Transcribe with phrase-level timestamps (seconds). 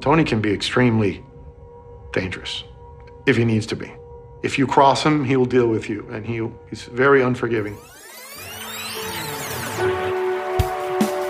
[0.00, 1.22] Tony can be extremely
[2.12, 2.64] dangerous
[3.26, 3.92] if he needs to be.
[4.42, 7.76] If you cross him, he will deal with you, and he, he's very unforgiving.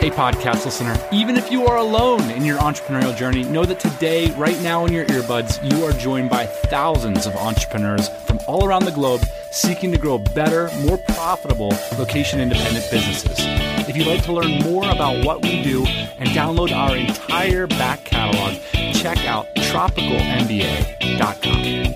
[0.01, 4.31] Hey, podcast listener, even if you are alone in your entrepreneurial journey, know that today,
[4.37, 8.85] right now in your earbuds, you are joined by thousands of entrepreneurs from all around
[8.85, 13.60] the globe seeking to grow better, more profitable location independent businesses.
[13.91, 18.05] If you'd like to learn more about what we do and download our entire back
[18.05, 18.55] catalog,
[18.95, 21.95] check out tropicalmba.com.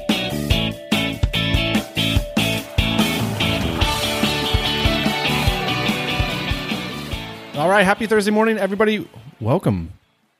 [7.56, 9.08] All right, happy Thursday morning, everybody.
[9.38, 9.92] Welcome.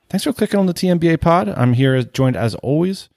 [0.08, 1.48] Thanks for clicking on the TMBA pod.
[1.50, 3.08] I'm here joined as always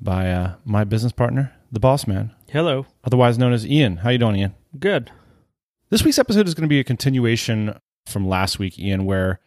[0.00, 2.86] by uh, my business partner, the boss man, Hello.
[3.04, 3.98] otherwise known as Ian.
[3.98, 4.54] How you doing, Ian?
[4.78, 5.10] Good.
[5.90, 7.74] This week's episode is going to be a continuation
[8.04, 9.40] from last week, Ian, where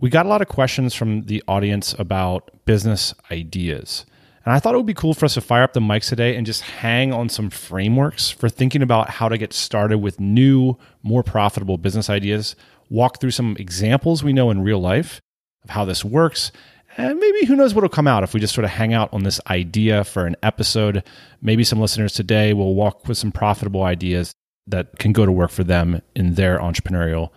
[0.00, 4.04] we got a lot of questions from the audience about business ideas.
[4.44, 6.34] And I thought it would be cool for us to fire up the mics today
[6.34, 10.76] and just hang on some frameworks for thinking about how to get started with new,
[11.04, 12.56] more profitable business ideas,
[12.90, 15.20] walk through some examples we know in real life
[15.62, 16.50] of how this works.
[16.96, 19.22] And maybe who knows what'll come out if we just sort of hang out on
[19.22, 21.04] this idea for an episode.
[21.40, 24.34] Maybe some listeners today will walk with some profitable ideas
[24.68, 27.30] that can go to work for them in their entrepreneurial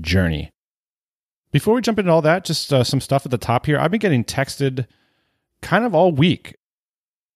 [0.00, 0.50] journey.
[1.52, 3.78] Before we jump into all that, just uh, some stuff at the top here.
[3.78, 4.86] I've been getting texted
[5.60, 6.54] kind of all week.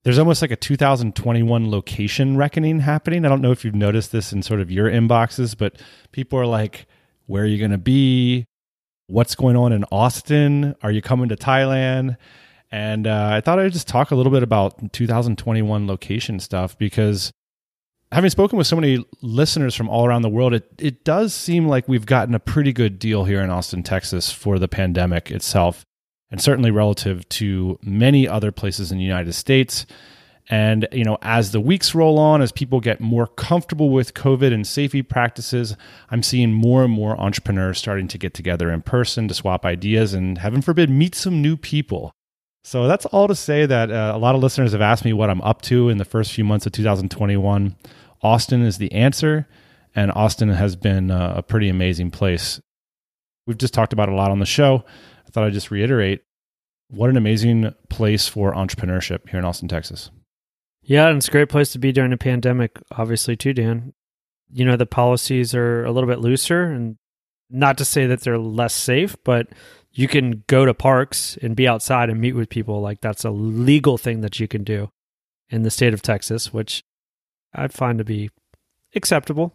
[0.04, 3.24] There's almost like a 2021 location reckoning happening.
[3.24, 5.80] I don't know if you've noticed this in sort of your inboxes, but
[6.12, 6.86] people are like,
[7.26, 8.46] where are you going to be?
[9.08, 10.74] What's going on in Austin?
[10.82, 12.16] Are you coming to Thailand?
[12.70, 17.32] And uh, I thought I'd just talk a little bit about 2021 location stuff because
[18.12, 21.66] having spoken with so many listeners from all around the world, it, it does seem
[21.66, 25.84] like we've gotten a pretty good deal here in Austin, Texas for the pandemic itself,
[26.30, 29.86] and certainly relative to many other places in the United States.
[30.48, 34.52] And, you know, as the weeks roll on, as people get more comfortable with COVID
[34.52, 35.76] and safety practices,
[36.08, 40.14] I'm seeing more and more entrepreneurs starting to get together in person to swap ideas
[40.14, 42.12] and, heaven forbid, meet some new people.
[42.66, 45.30] So that's all to say that uh, a lot of listeners have asked me what
[45.30, 47.76] I'm up to in the first few months of 2021.
[48.22, 49.46] Austin is the answer,
[49.94, 52.60] and Austin has been uh, a pretty amazing place.
[53.46, 54.84] We've just talked about a lot on the show.
[55.24, 56.22] I thought I'd just reiterate
[56.88, 60.10] what an amazing place for entrepreneurship here in Austin, Texas.
[60.82, 63.92] Yeah, and it's a great place to be during a pandemic, obviously, too, Dan.
[64.52, 66.96] You know, the policies are a little bit looser, and
[67.48, 69.50] not to say that they're less safe, but
[69.96, 72.82] you can go to parks and be outside and meet with people.
[72.82, 74.90] Like, that's a legal thing that you can do
[75.48, 76.84] in the state of Texas, which
[77.54, 78.30] I find to be
[78.94, 79.54] acceptable.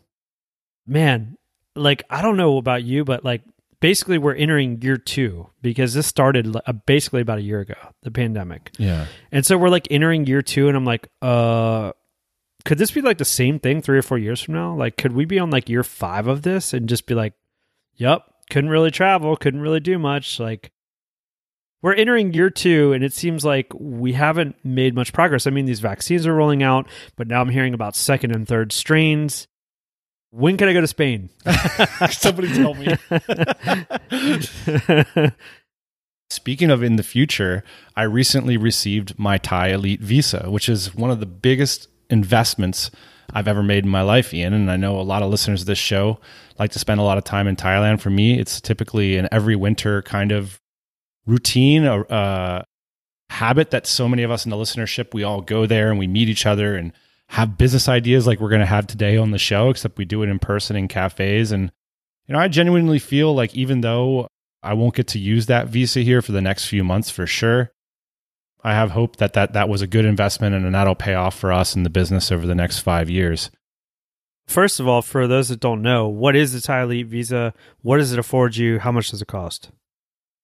[0.87, 1.37] Man,
[1.75, 3.43] like, I don't know about you, but like,
[3.81, 8.09] basically, we're entering year two because this started uh, basically about a year ago, the
[8.09, 8.71] pandemic.
[8.79, 9.05] Yeah.
[9.31, 11.91] And so we're like entering year two, and I'm like, uh,
[12.65, 14.75] could this be like the same thing three or four years from now?
[14.75, 17.33] Like, could we be on like year five of this and just be like,
[17.95, 20.39] yep, couldn't really travel, couldn't really do much?
[20.39, 20.71] Like,
[21.81, 25.47] we're entering year two, and it seems like we haven't made much progress.
[25.47, 28.71] I mean, these vaccines are rolling out, but now I'm hearing about second and third
[28.71, 29.47] strains.
[30.29, 31.29] When can I go to Spain?
[32.11, 32.95] Somebody tell me.
[36.29, 37.63] Speaking of in the future,
[37.95, 42.91] I recently received my Thai Elite Visa, which is one of the biggest investments
[43.33, 44.53] I've ever made in my life, Ian.
[44.53, 46.19] And I know a lot of listeners of this show
[46.61, 47.99] like to spend a lot of time in Thailand.
[47.99, 50.61] For me, it's typically an every winter kind of
[51.25, 52.63] routine, a
[53.31, 56.05] habit that so many of us in the listenership, we all go there and we
[56.05, 56.93] meet each other and
[57.29, 60.21] have business ideas like we're going to have today on the show, except we do
[60.21, 61.51] it in person in cafes.
[61.51, 61.71] And,
[62.27, 64.27] you know, I genuinely feel like even though
[64.61, 67.71] I won't get to use that visa here for the next few months for sure,
[68.63, 71.51] I have hope that that, that was a good investment and that'll pay off for
[71.51, 73.49] us in the business over the next five years.
[74.51, 77.53] First of all, for those that don't know, what is the Thai Elite Visa?
[77.83, 78.79] What does it afford you?
[78.79, 79.71] How much does it cost?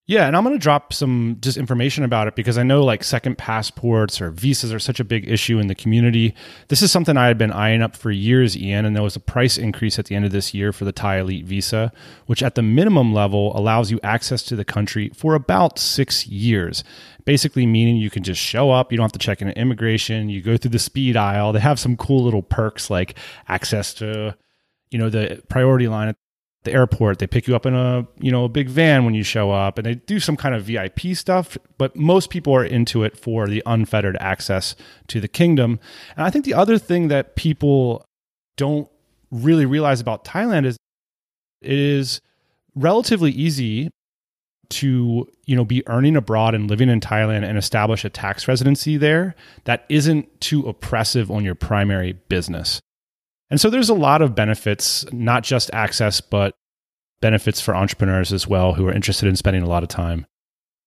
[0.09, 3.03] Yeah, and I'm going to drop some just information about it because I know like
[3.03, 6.33] second passports or visas are such a big issue in the community.
[6.69, 9.19] This is something I had been eyeing up for years, Ian, and there was a
[9.19, 11.91] price increase at the end of this year for the Thai Elite Visa,
[12.25, 16.85] which at the minimum level allows you access to the country for about six years.
[17.25, 20.41] Basically, meaning you can just show up, you don't have to check in immigration, you
[20.41, 21.51] go through the speed aisle.
[21.51, 23.19] They have some cool little perks like
[23.49, 24.37] access to,
[24.89, 26.15] you know, the priority line at
[26.63, 27.19] the airport.
[27.19, 29.77] They pick you up in a you know a big van when you show up,
[29.77, 31.57] and they do some kind of VIP stuff.
[31.77, 34.75] But most people are into it for the unfettered access
[35.07, 35.79] to the kingdom.
[36.15, 38.05] And I think the other thing that people
[38.57, 38.89] don't
[39.31, 40.77] really realize about Thailand is
[41.61, 42.21] it is
[42.75, 43.89] relatively easy
[44.69, 48.97] to you know be earning abroad and living in Thailand and establish a tax residency
[48.97, 52.81] there that isn't too oppressive on your primary business.
[53.49, 56.53] And so there's a lot of benefits, not just access, but
[57.21, 60.25] benefits for entrepreneurs as well who are interested in spending a lot of time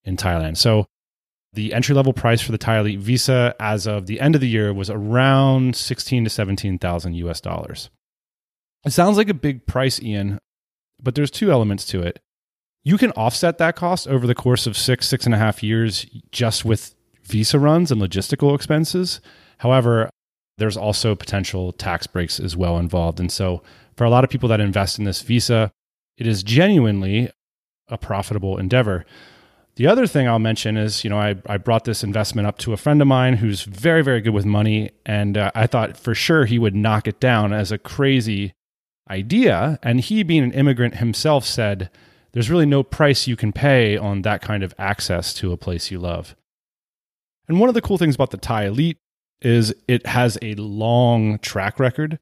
[0.03, 0.57] in Thailand.
[0.57, 0.85] So
[1.53, 4.47] the entry level price for the Thai Elite Visa as of the end of the
[4.47, 7.89] year was around 16 to 17,000 US dollars.
[8.85, 10.39] It sounds like a big price, Ian,
[11.01, 12.19] but there's two elements to it.
[12.83, 16.05] You can offset that cost over the course of six, six and a half years
[16.31, 19.21] just with visa runs and logistical expenses.
[19.59, 20.09] However,
[20.61, 23.19] there's also potential tax breaks as well involved.
[23.19, 23.63] And so,
[23.97, 25.71] for a lot of people that invest in this visa,
[26.17, 27.31] it is genuinely
[27.87, 29.03] a profitable endeavor.
[29.75, 32.73] The other thing I'll mention is, you know, I, I brought this investment up to
[32.73, 34.91] a friend of mine who's very, very good with money.
[35.05, 38.53] And uh, I thought for sure he would knock it down as a crazy
[39.09, 39.79] idea.
[39.81, 41.89] And he, being an immigrant himself, said,
[42.33, 45.89] there's really no price you can pay on that kind of access to a place
[45.89, 46.35] you love.
[47.47, 48.97] And one of the cool things about the Thai Elite
[49.41, 52.19] is it has a long track record.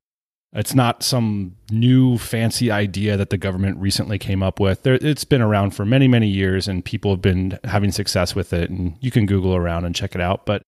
[0.51, 4.81] It's not some new fancy idea that the government recently came up with.
[4.81, 8.51] There, it's been around for many, many years, and people have been having success with
[8.51, 8.71] it.
[8.71, 10.48] And you can Google around and check it out.
[10.48, 10.63] But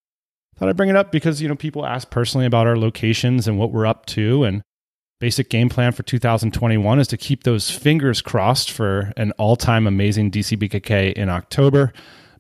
[0.56, 3.48] I thought I'd bring it up because you know people ask personally about our locations
[3.48, 4.62] and what we're up to, and
[5.20, 10.30] basic game plan for 2021 is to keep those fingers crossed for an all-time amazing
[10.30, 11.92] DCBKK in October.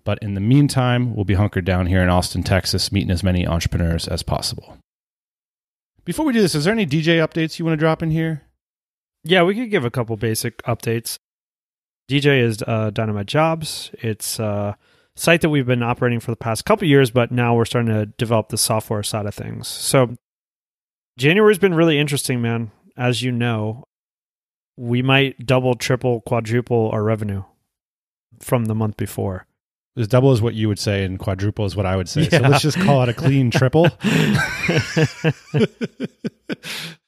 [0.03, 3.45] But in the meantime, we'll be hunkered down here in Austin, Texas, meeting as many
[3.45, 4.77] entrepreneurs as possible.
[6.03, 8.43] Before we do this, is there any DJ updates you want to drop in here?
[9.23, 11.19] Yeah, we could give a couple basic updates.
[12.09, 13.91] DJ is uh, Dynamite Jobs.
[13.93, 14.77] It's a
[15.15, 18.07] site that we've been operating for the past couple years, but now we're starting to
[18.07, 19.67] develop the software side of things.
[19.67, 20.15] So
[21.17, 22.71] January's been really interesting, man.
[22.97, 23.83] As you know,
[24.75, 27.43] we might double, triple, quadruple our revenue
[28.39, 29.45] from the month before.
[29.97, 32.23] As double is what you would say, and quadruple is what I would say.
[32.23, 32.29] Yeah.
[32.29, 33.89] So let's just call it a clean triple.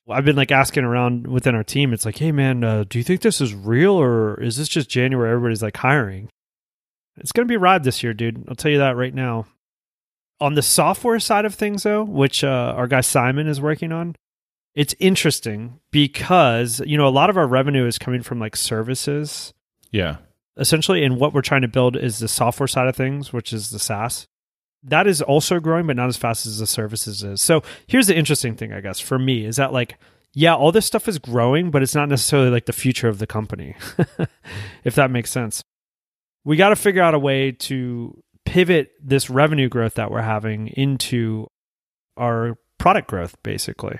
[0.10, 1.94] I've been like asking around within our team.
[1.94, 4.90] It's like, hey man, uh, do you think this is real or is this just
[4.90, 5.32] January?
[5.32, 6.30] Everybody's like hiring.
[7.18, 8.44] It's gonna be a ride this year, dude.
[8.48, 9.46] I'll tell you that right now.
[10.42, 14.16] On the software side of things, though, which uh, our guy Simon is working on,
[14.76, 19.54] it's interesting because you know a lot of our revenue is coming from like services.
[19.92, 20.18] Yeah.
[20.58, 23.72] Essentially, and what we're trying to build is the software side of things, which is
[23.72, 24.28] the SaaS.
[24.84, 27.42] That is also growing, but not as fast as the services is.
[27.42, 29.98] So here's the interesting thing, I guess, for me is that like,
[30.34, 33.28] yeah, all this stuff is growing, but it's not necessarily like the future of the
[33.28, 33.76] company,
[34.84, 35.64] if that makes sense.
[36.44, 40.68] We got to figure out a way to pivot this revenue growth that we're having
[40.68, 41.48] into
[42.18, 44.00] our product growth, basically.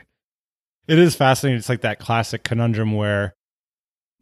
[0.88, 1.60] It is fascinating.
[1.60, 3.34] It's like that classic conundrum where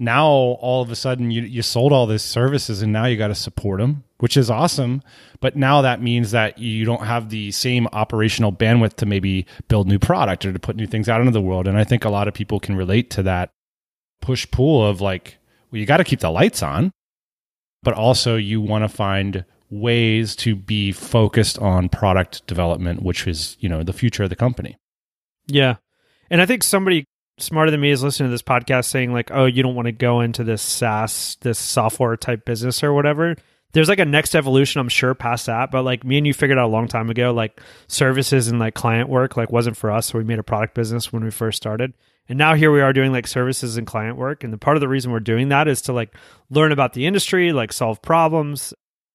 [0.01, 3.27] now all of a sudden you, you sold all these services and now you got
[3.27, 5.03] to support them, which is awesome.
[5.39, 9.87] But now that means that you don't have the same operational bandwidth to maybe build
[9.87, 11.67] new product or to put new things out into the world.
[11.67, 13.51] And I think a lot of people can relate to that
[14.21, 15.37] push pull of like,
[15.69, 16.91] well, you got to keep the lights on,
[17.83, 23.55] but also you want to find ways to be focused on product development, which is,
[23.59, 24.77] you know, the future of the company.
[25.45, 25.75] Yeah.
[26.31, 27.05] And I think somebody
[27.41, 29.91] smarter than me is listening to this podcast saying like, "Oh, you don't want to
[29.91, 33.35] go into this SaaS, this software type business or whatever."
[33.73, 35.71] There's like a next evolution, I'm sure, past that.
[35.71, 38.73] But like me and you figured out a long time ago, like services and like
[38.73, 40.07] client work like wasn't for us.
[40.07, 41.93] So we made a product business when we first started.
[42.27, 44.43] And now here we are doing like services and client work.
[44.43, 46.13] And the part of the reason we're doing that is to like
[46.49, 48.73] learn about the industry, like solve problems,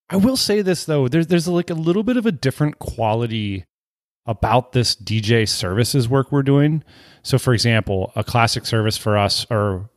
[0.09, 3.64] I will say this though, there's there's like a little bit of a different quality
[4.26, 6.83] about this DJ services work we're doing.
[7.23, 9.88] So for example, a classic service for us or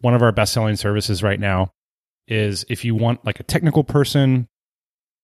[0.00, 1.70] one of our best-selling services right now
[2.26, 4.46] is if you want like a technical person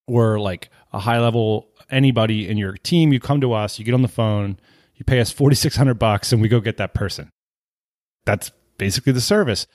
[0.07, 3.95] or like a high level anybody in your team, you come to us, you get
[3.95, 4.59] on the phone,
[4.95, 7.31] you pay us 4600 bucks and we go get that person.
[8.25, 9.67] That's basically the service.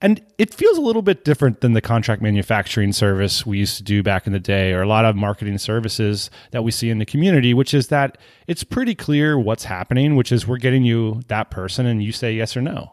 [0.00, 3.82] And it feels a little bit different than the contract manufacturing service we used to
[3.82, 6.98] do back in the day, or a lot of marketing services that we see in
[6.98, 11.22] the community, which is that it's pretty clear what's happening, which is we're getting you
[11.28, 12.92] that person and you say yes or no.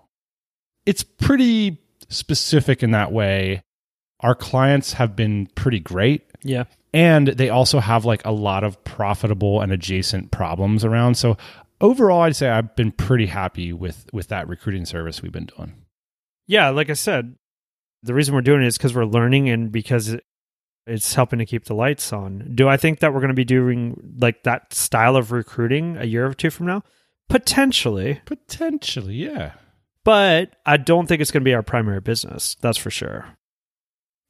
[0.86, 3.62] It's pretty specific in that way.
[4.22, 6.24] Our clients have been pretty great.
[6.44, 6.66] Yeah.
[6.94, 11.16] And they also have like a lot of profitable and adjacent problems around.
[11.16, 11.38] So
[11.80, 15.74] overall, I'd say I've been pretty happy with with that recruiting service we've been doing
[16.48, 17.36] yeah, like I said,
[18.04, 20.16] the reason we're doing it is because we're learning and because
[20.88, 22.52] it's helping to keep the lights on.
[22.56, 26.06] Do I think that we're going to be doing like that style of recruiting a
[26.06, 26.84] year or two from now?
[27.30, 28.20] Potentially.
[28.26, 29.54] Potentially, yeah.
[30.04, 32.56] But I don't think it's going to be our primary business.
[32.62, 33.26] That's for sure.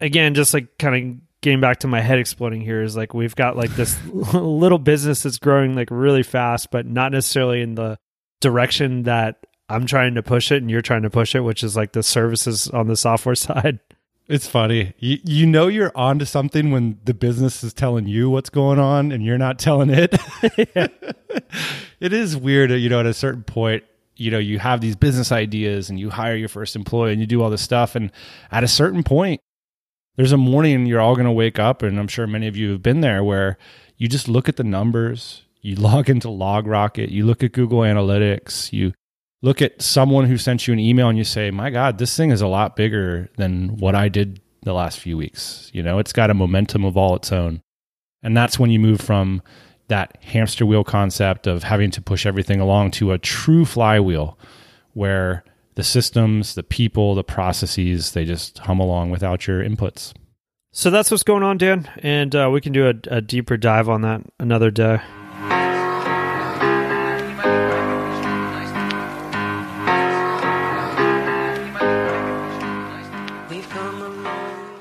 [0.02, 3.36] again, just like kind of getting back to my head exploding here is like we've
[3.36, 3.98] got like this
[4.34, 7.98] little business that's growing like really fast, but not necessarily in the
[8.42, 11.76] direction that I'm trying to push it and you're trying to push it, which is
[11.76, 13.80] like the services on the software side.
[14.28, 14.94] It's funny.
[15.00, 19.12] You you know you're onto something when the business is telling you what's going on
[19.12, 20.16] and you're not telling it.
[22.00, 23.84] it is weird, you know, at a certain point,
[24.16, 27.28] you know, you have these business ideas and you hire your first employee and you
[27.28, 28.12] do all this stuff and
[28.52, 29.42] at a certain point
[30.16, 32.72] there's a morning you're all going to wake up and I'm sure many of you
[32.72, 33.58] have been there where
[33.98, 38.72] you just look at the numbers, you log into LogRocket, you look at Google Analytics,
[38.72, 38.94] you
[39.42, 42.32] look at someone who sent you an email and you say, my God, this thing
[42.32, 45.70] is a lot bigger than what I did the last few weeks.
[45.74, 47.62] You know, it's got a momentum of all its own.
[48.24, 49.42] And that's when you move from
[49.88, 54.38] that hamster wheel concept of having to push everything along to a true flywheel
[54.94, 55.44] where
[55.76, 60.14] the systems, the people, the processes, they just hum along without your inputs.
[60.72, 61.90] So that's what's going on, Dan.
[61.98, 65.02] And uh, we can do a, a deeper dive on that another day.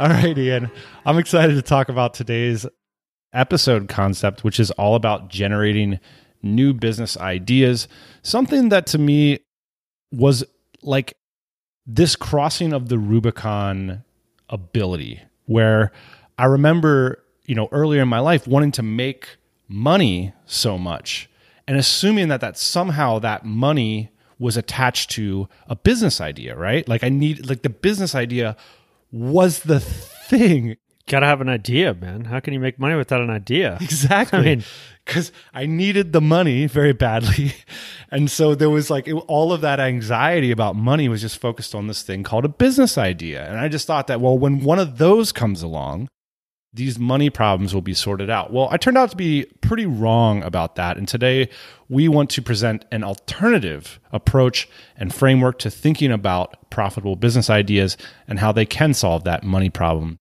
[0.01, 0.71] All right, Ian.
[1.05, 2.65] I'm excited to talk about today's
[3.35, 6.01] episode concept, which is all about generating
[6.43, 7.87] new business ideas.
[8.23, 9.41] Something that to me
[10.11, 10.43] was
[10.81, 11.19] like
[11.85, 14.03] this crossing of the Rubicon
[14.49, 15.93] ability, where
[16.39, 19.37] I remember, you know, earlier in my life wanting to make
[19.69, 21.29] money so much
[21.69, 26.89] and assuming that that somehow that money was attached to a business idea, right?
[26.89, 28.57] Like I need like the business idea
[29.13, 30.77] was the thing.
[31.07, 32.27] Gotta have an idea, man.
[32.27, 33.79] How can you make money without an idea?
[33.81, 34.39] Exactly.
[34.39, 34.65] I mean,
[35.05, 37.55] because I needed the money very badly.
[38.13, 41.77] And so there was like it, all of that anxiety about money was just focused
[41.77, 43.49] on this thing called a business idea.
[43.49, 46.09] And I just thought that, well, when one of those comes along,
[46.73, 48.53] these money problems will be sorted out.
[48.53, 50.97] Well, I turned out to be pretty wrong about that.
[50.97, 51.49] And today
[51.89, 57.97] we want to present an alternative approach and framework to thinking about profitable business ideas
[58.29, 60.19] and how they can solve that money problem.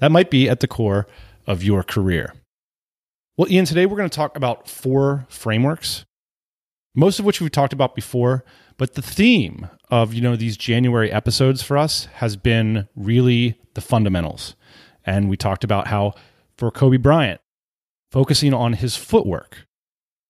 [0.00, 1.06] That might be at the core
[1.46, 2.34] of your career.
[3.36, 6.04] Well, Ian, today we're going to talk about four frameworks,
[6.94, 8.44] most of which we've talked about before.
[8.76, 13.80] But the theme of you know these January episodes for us has been really the
[13.80, 14.56] fundamentals,
[15.04, 16.14] and we talked about how
[16.56, 17.40] for Kobe Bryant,
[18.10, 19.66] focusing on his footwork,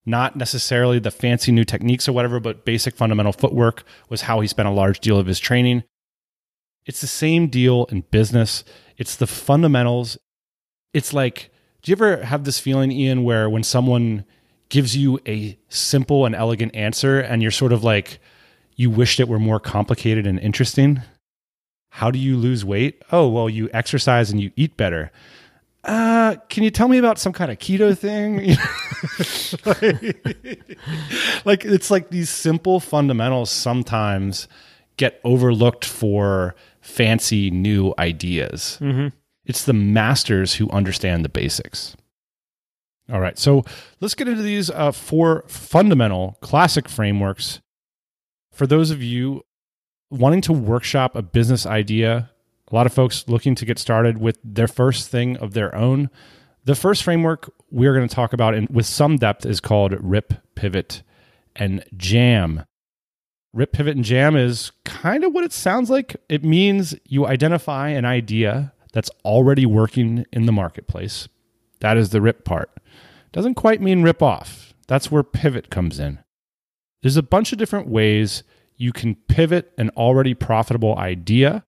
[0.06, 4.48] not necessarily the fancy new techniques or whatever, but basic fundamental footwork was how he
[4.48, 5.84] spent a large deal of his training.
[6.86, 8.64] It's the same deal in business.
[8.96, 10.18] It's the fundamentals.
[10.92, 11.50] It's like
[11.82, 14.24] do you ever have this feeling, Ian, where when someone
[14.68, 18.20] gives you a simple and elegant answer and you're sort of like,
[18.76, 21.02] you wished it were more complicated and interesting?
[21.90, 23.02] How do you lose weight?
[23.12, 25.10] Oh, well, you exercise and you eat better.
[25.82, 28.36] Uh, can you tell me about some kind of keto thing?
[31.44, 34.46] like, it's like these simple fundamentals sometimes
[34.96, 38.78] get overlooked for fancy new ideas.
[38.80, 39.08] Mm-hmm.
[39.46, 41.96] It's the masters who understand the basics.
[43.10, 43.64] All right, so
[44.00, 47.60] let's get into these uh, four fundamental classic frameworks.
[48.52, 49.44] For those of you
[50.10, 52.30] wanting to workshop a business idea,
[52.70, 56.10] a lot of folks looking to get started with their first thing of their own,
[56.64, 60.34] the first framework we're going to talk about in, with some depth is called RIP,
[60.54, 61.02] Pivot,
[61.56, 62.64] and Jam.
[63.52, 66.16] RIP, Pivot, and Jam is kind of what it sounds like.
[66.28, 71.28] It means you identify an idea that's already working in the marketplace.
[71.80, 72.70] That is the rip part.
[73.32, 74.74] Doesn't quite mean rip off.
[74.86, 76.18] That's where pivot comes in.
[77.02, 78.42] There's a bunch of different ways
[78.80, 81.62] you can pivot an already profitable idea.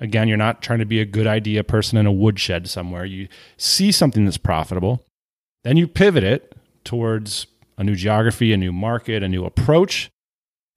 [0.00, 3.04] Again, you're not trying to be a good idea person in a woodshed somewhere.
[3.04, 3.28] You
[3.58, 5.04] see something that's profitable,
[5.64, 10.10] then you pivot it towards a new geography, a new market, a new approach.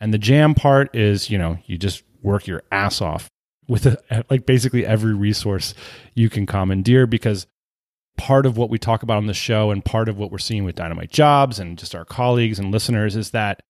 [0.01, 3.29] And the jam part is, you know, you just work your ass off
[3.65, 5.73] with a, like basically every resource
[6.13, 7.47] you can commandeer because
[8.17, 10.65] part of what we talk about on the show and part of what we're seeing
[10.65, 13.61] with dynamite jobs and just our colleagues and listeners is that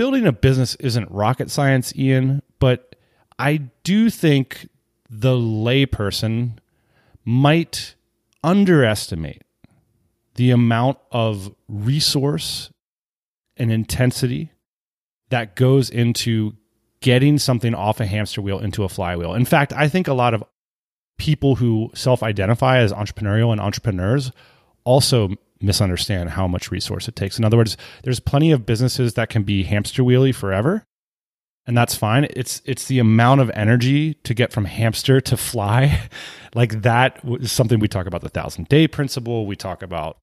[0.00, 2.96] building a business isn't rocket science ian but
[3.38, 4.66] i do think
[5.10, 6.52] the layperson
[7.24, 7.94] might
[8.42, 9.42] underestimate
[10.36, 12.70] the amount of resource
[13.58, 14.50] and intensity
[15.28, 16.54] that goes into
[17.00, 19.34] getting something off a hamster wheel into a flywheel.
[19.34, 20.42] In fact, I think a lot of
[21.18, 24.32] people who self identify as entrepreneurial and entrepreneurs
[24.84, 25.30] also
[25.60, 27.38] misunderstand how much resource it takes.
[27.38, 30.84] In other words, there's plenty of businesses that can be hamster wheely forever.
[31.66, 32.26] and that's fine.
[32.30, 36.08] It's it's the amount of energy to get from hamster to fly.
[36.54, 39.46] like that is something we talk about the thousand day principle.
[39.46, 40.16] We talk about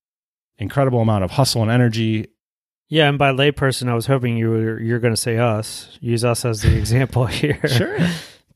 [0.57, 2.27] incredible amount of hustle and energy.
[2.89, 5.97] Yeah, and by layperson, I was hoping you were you're going to say us.
[6.01, 7.59] Use us as the example here.
[7.67, 7.97] Sure.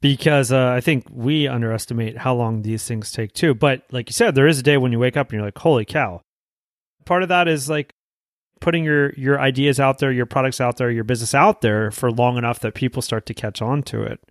[0.01, 3.53] because uh, I think we underestimate how long these things take too.
[3.53, 5.57] But like you said, there is a day when you wake up and you're like,
[5.59, 6.21] "Holy cow!"
[7.11, 7.93] Part of that is like
[8.61, 12.09] putting your your ideas out there, your products out there, your business out there for
[12.09, 14.21] long enough that people start to catch on to it.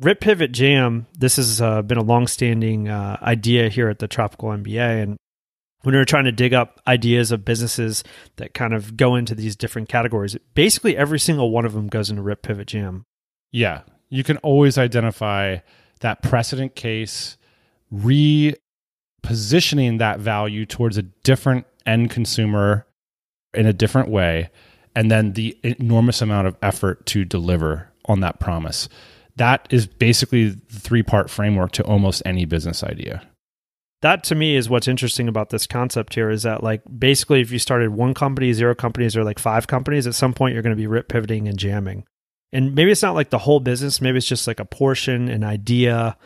[0.00, 1.06] Rip Pivot Jam.
[1.12, 5.18] This has uh, been a long-standing uh, idea here at the Tropical MBA, and
[5.82, 8.02] when we are trying to dig up ideas of businesses
[8.36, 12.08] that kind of go into these different categories, basically every single one of them goes
[12.08, 13.04] into Rip Pivot Jam.
[13.52, 15.58] Yeah, you can always identify
[16.00, 17.36] that precedent case,
[19.26, 22.86] repositioning that value towards a different end consumer
[23.54, 24.50] in a different way,
[24.94, 28.88] and then the enormous amount of effort to deliver on that promise.
[29.36, 33.22] That is basically the three part framework to almost any business idea.
[34.02, 37.50] That to me is what's interesting about this concept here is that, like, basically, if
[37.50, 40.76] you started one company, zero companies, or like five companies, at some point you're going
[40.76, 42.04] to be rip pivoting and jamming.
[42.52, 45.44] And maybe it's not like the whole business, maybe it's just like a portion, an
[45.44, 46.16] idea,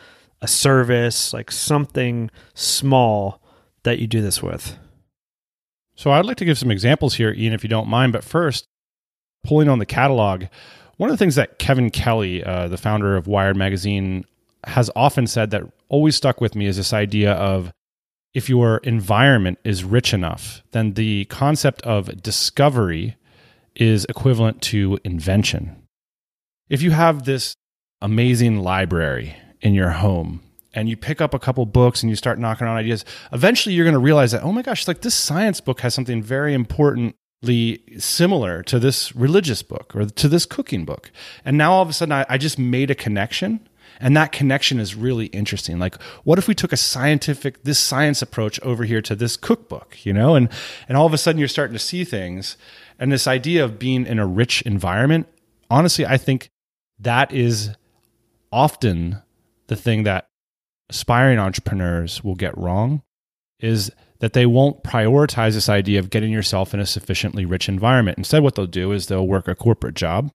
[0.41, 3.41] a service, like something small
[3.83, 4.77] that you do this with.
[5.95, 8.13] So I'd like to give some examples here, Ian, if you don't mind.
[8.13, 8.65] But first,
[9.43, 10.45] pulling on the catalog,
[10.97, 14.25] one of the things that Kevin Kelly, uh, the founder of Wired Magazine,
[14.65, 17.71] has often said that always stuck with me is this idea of
[18.33, 23.17] if your environment is rich enough, then the concept of discovery
[23.75, 25.75] is equivalent to invention.
[26.69, 27.55] If you have this
[28.01, 30.41] amazing library in your home
[30.73, 33.85] and you pick up a couple books and you start knocking on ideas, eventually you're
[33.85, 37.15] going to realize that, oh my gosh, like this science book has something very importantly
[37.97, 41.11] similar to this religious book or to this cooking book.
[41.43, 43.67] And now all of a sudden I, I just made a connection.
[43.99, 45.77] And that connection is really interesting.
[45.77, 50.03] Like, what if we took a scientific, this science approach over here to this cookbook,
[50.03, 50.33] you know?
[50.33, 50.49] And,
[50.89, 52.57] and all of a sudden you're starting to see things.
[52.97, 55.27] And this idea of being in a rich environment,
[55.69, 56.49] honestly, I think
[56.97, 57.75] that is
[58.51, 59.21] often
[59.71, 60.27] the thing that
[60.89, 63.01] aspiring entrepreneurs will get wrong
[63.61, 68.17] is that they won't prioritize this idea of getting yourself in a sufficiently rich environment.
[68.17, 70.29] Instead, what they'll do is they'll work a corporate job.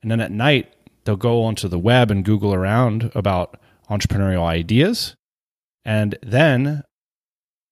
[0.00, 0.72] And then at night,
[1.04, 5.14] they'll go onto the web and Google around about entrepreneurial ideas.
[5.84, 6.82] And then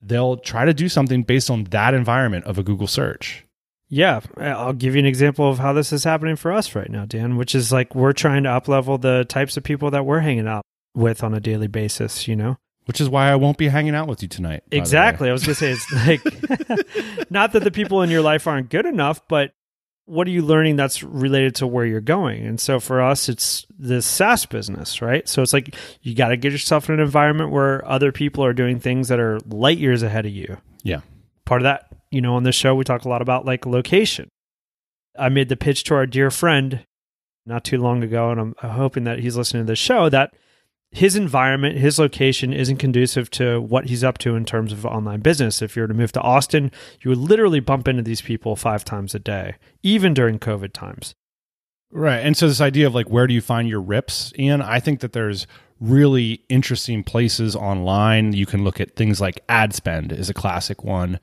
[0.02, 3.46] they'll try to do something based on that environment of a Google search.
[3.88, 7.06] Yeah, I'll give you an example of how this is happening for us right now,
[7.06, 10.46] Dan, which is like we're trying to uplevel the types of people that we're hanging
[10.46, 10.66] out
[10.98, 12.58] with on a daily basis, you know?
[12.86, 14.62] Which is why I won't be hanging out with you tonight.
[14.70, 15.28] Exactly.
[15.28, 18.70] I was going to say it's like not that the people in your life aren't
[18.70, 19.52] good enough, but
[20.06, 22.46] what are you learning that's related to where you're going?
[22.46, 25.28] And so for us, it's this SaaS business, right?
[25.28, 28.54] So it's like you got to get yourself in an environment where other people are
[28.54, 30.56] doing things that are light years ahead of you.
[30.82, 31.00] Yeah.
[31.44, 34.28] Part of that you know, on this show, we talk a lot about like location.
[35.18, 36.84] I made the pitch to our dear friend
[37.44, 40.34] not too long ago, and I'm hoping that he's listening to this show that
[40.90, 45.20] his environment, his location isn't conducive to what he's up to in terms of online
[45.20, 45.60] business.
[45.60, 46.70] If you were to move to Austin,
[47.02, 51.14] you would literally bump into these people five times a day, even during COVID times.
[51.90, 52.18] Right.
[52.18, 55.00] And so this idea of like where do you find your rips, Ian, I think
[55.00, 55.46] that there's
[55.80, 58.32] really interesting places online.
[58.32, 61.20] You can look at things like ad spend is a classic one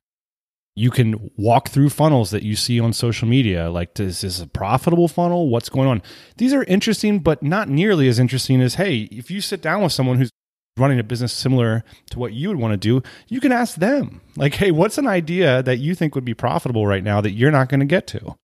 [0.75, 3.69] you can walk through funnels that you see on social media.
[3.69, 5.49] Like, is this a profitable funnel?
[5.49, 6.01] What's going on?
[6.37, 9.93] These are interesting, but not nearly as interesting as hey, if you sit down with
[9.93, 10.29] someone who's
[10.77, 14.19] running a business similar to what you would want to do, you can ask them,
[14.35, 17.51] like, hey, what's an idea that you think would be profitable right now that you're
[17.51, 18.35] not going to get to?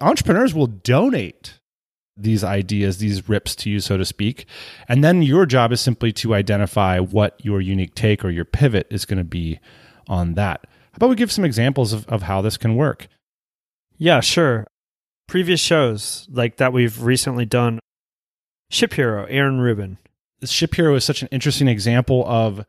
[0.00, 1.58] Entrepreneurs will donate
[2.16, 4.46] these ideas, these rips to you, so to speak.
[4.88, 8.86] And then your job is simply to identify what your unique take or your pivot
[8.90, 9.58] is going to be
[10.06, 10.64] on that.
[10.94, 13.08] How about we give some examples of, of how this can work?
[13.98, 14.64] Yeah, sure.
[15.26, 17.80] Previous shows like that we've recently done.
[18.70, 19.98] Ship Hero, Aaron Rubin.
[20.38, 22.64] The Ship Hero is such an interesting example of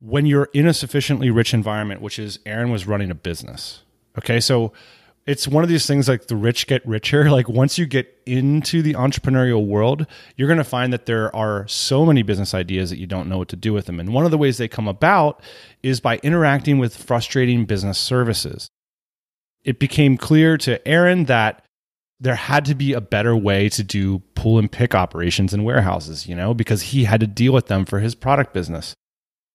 [0.00, 3.82] when you're in a sufficiently rich environment, which is Aaron was running a business.
[4.16, 4.72] Okay, so
[5.26, 7.30] it's one of these things like the rich get richer.
[7.36, 11.66] Like once you get into the entrepreneurial world, you're going to find that there are
[11.68, 14.00] so many business ideas that you don't know what to do with them.
[14.00, 15.42] And one of the ways they come about
[15.82, 18.68] is by interacting with frustrating business services.
[19.64, 21.64] It became clear to Aaron that
[22.20, 26.26] there had to be a better way to do pull and pick operations in warehouses,
[26.26, 28.94] you know, because he had to deal with them for his product business.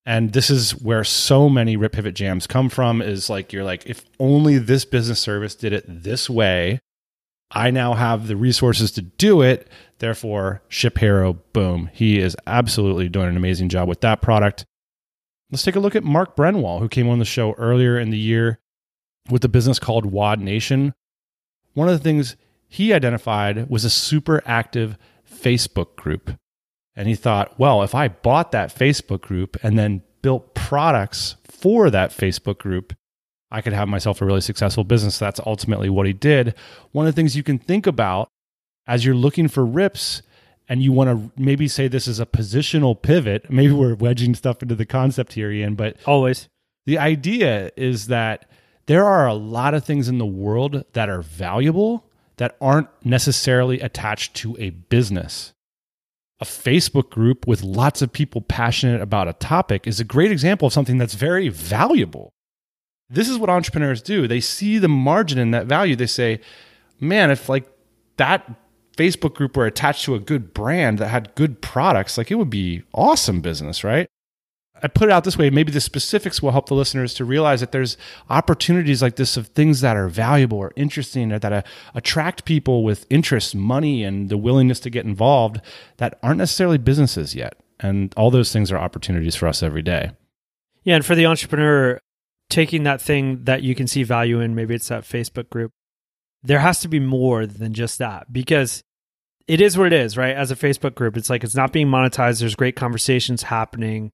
[0.05, 3.85] And this is where so many Rip Pivot jams come from is like, you're like,
[3.85, 6.79] if only this business service did it this way,
[7.51, 9.67] I now have the resources to do it.
[9.99, 11.89] Therefore, Ship Hero, boom.
[11.93, 14.65] He is absolutely doing an amazing job with that product.
[15.51, 18.17] Let's take a look at Mark Brenwall, who came on the show earlier in the
[18.17, 18.59] year
[19.29, 20.93] with a business called Wad Nation.
[21.73, 22.37] One of the things
[22.67, 24.97] he identified was a super active
[25.29, 26.31] Facebook group.
[26.95, 31.89] And he thought, well, if I bought that Facebook group and then built products for
[31.89, 32.93] that Facebook group,
[33.49, 35.19] I could have myself a really successful business.
[35.19, 36.55] That's ultimately what he did.
[36.91, 38.29] One of the things you can think about
[38.87, 40.21] as you're looking for rips
[40.69, 44.61] and you want to maybe say this is a positional pivot, maybe we're wedging stuff
[44.61, 46.47] into the concept here, Ian, but always
[46.85, 48.49] the idea is that
[48.85, 52.05] there are a lot of things in the world that are valuable
[52.37, 55.53] that aren't necessarily attached to a business.
[56.41, 60.65] A Facebook group with lots of people passionate about a topic is a great example
[60.65, 62.33] of something that's very valuable.
[63.09, 64.27] This is what entrepreneurs do.
[64.27, 65.95] They see the margin in that value.
[65.95, 66.41] They say,
[66.99, 67.69] man, if like
[68.17, 68.49] that
[68.97, 72.49] Facebook group were attached to a good brand that had good products, like it would
[72.49, 74.07] be awesome business, right?
[74.83, 75.49] I put it out this way.
[75.49, 77.97] Maybe the specifics will help the listeners to realize that there's
[78.29, 81.61] opportunities like this of things that are valuable or interesting or that uh,
[81.93, 85.61] attract people with interest, money, and the willingness to get involved
[85.97, 87.55] that aren't necessarily businesses yet.
[87.79, 90.11] And all those things are opportunities for us every day.
[90.83, 90.95] Yeah.
[90.95, 91.99] And for the entrepreneur,
[92.49, 95.71] taking that thing that you can see value in, maybe it's that Facebook group,
[96.43, 98.83] there has to be more than just that because
[99.47, 100.35] it is what it is, right?
[100.35, 102.39] As a Facebook group, it's like it's not being monetized.
[102.39, 104.11] There's great conversations happening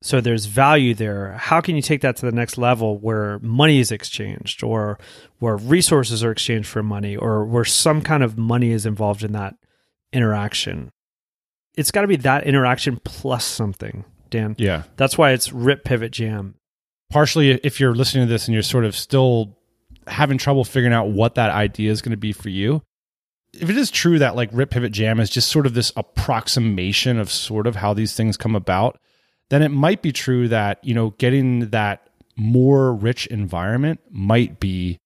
[0.00, 1.32] so there's value there.
[1.32, 4.98] How can you take that to the next level where money is exchanged or
[5.40, 9.32] where resources are exchanged for money or where some kind of money is involved in
[9.32, 9.54] that
[10.12, 10.90] interaction?
[11.76, 14.54] It's got to be that interaction plus something, Dan.
[14.58, 14.84] Yeah.
[14.96, 16.54] That's why it's Rip Pivot Jam.
[17.10, 19.56] Partially, if you're listening to this and you're sort of still
[20.06, 22.82] having trouble figuring out what that idea is going to be for you,
[23.52, 27.18] if it is true that like Rip Pivot Jam is just sort of this approximation
[27.18, 28.98] of sort of how these things come about,
[29.50, 34.98] then it might be true that, you know, getting that more rich environment might be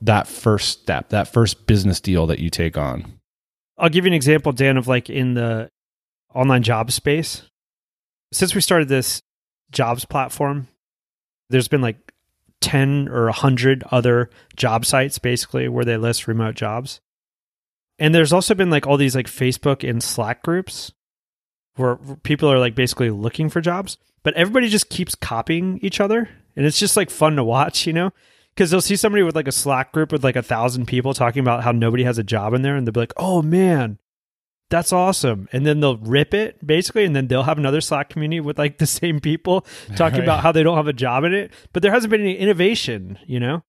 [0.00, 3.20] that first step, that first business deal that you take on.
[3.76, 5.68] I'll give you an example, Dan, of like in the
[6.34, 7.42] online job space.
[8.32, 9.22] Since we started this
[9.70, 10.68] jobs platform,
[11.50, 12.12] there's been like
[12.60, 17.00] 10 or 100 other job sites basically where they list remote jobs.
[17.98, 20.92] And there's also been like all these like Facebook and Slack groups
[21.78, 26.28] where people are like basically looking for jobs, but everybody just keeps copying each other.
[26.56, 28.10] And it's just like fun to watch, you know?
[28.54, 31.40] Because they'll see somebody with like a Slack group with like a thousand people talking
[31.40, 33.98] about how nobody has a job in there, and they'll be like, oh man,
[34.70, 35.48] that's awesome.
[35.52, 38.78] And then they'll rip it basically, and then they'll have another Slack community with like
[38.78, 39.64] the same people
[39.96, 40.24] talking right.
[40.24, 41.52] about how they don't have a job in it.
[41.72, 43.62] But there hasn't been any innovation, you know?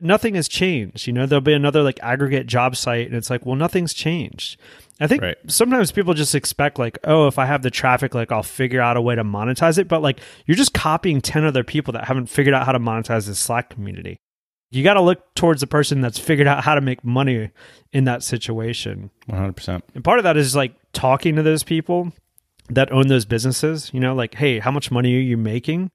[0.00, 1.06] Nothing has changed.
[1.06, 4.60] You know, there'll be another like aggregate job site, and it's like, well, nothing's changed.
[5.00, 5.36] I think right.
[5.48, 8.96] sometimes people just expect like, oh, if I have the traffic, like I'll figure out
[8.96, 9.88] a way to monetize it.
[9.88, 13.26] But like you're just copying 10 other people that haven't figured out how to monetize
[13.26, 14.18] this Slack community.
[14.70, 17.50] You got to look towards the person that's figured out how to make money
[17.92, 19.10] in that situation.
[19.28, 19.82] 100%.
[19.94, 22.12] And part of that is like talking to those people
[22.70, 25.90] that own those businesses, you know, like, hey, how much money are you making?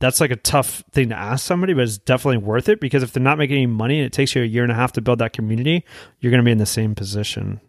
[0.00, 3.12] That's like a tough thing to ask somebody, but it's definitely worth it because if
[3.12, 5.00] they're not making any money and it takes you a year and a half to
[5.00, 5.84] build that community,
[6.20, 7.60] you're going to be in the same position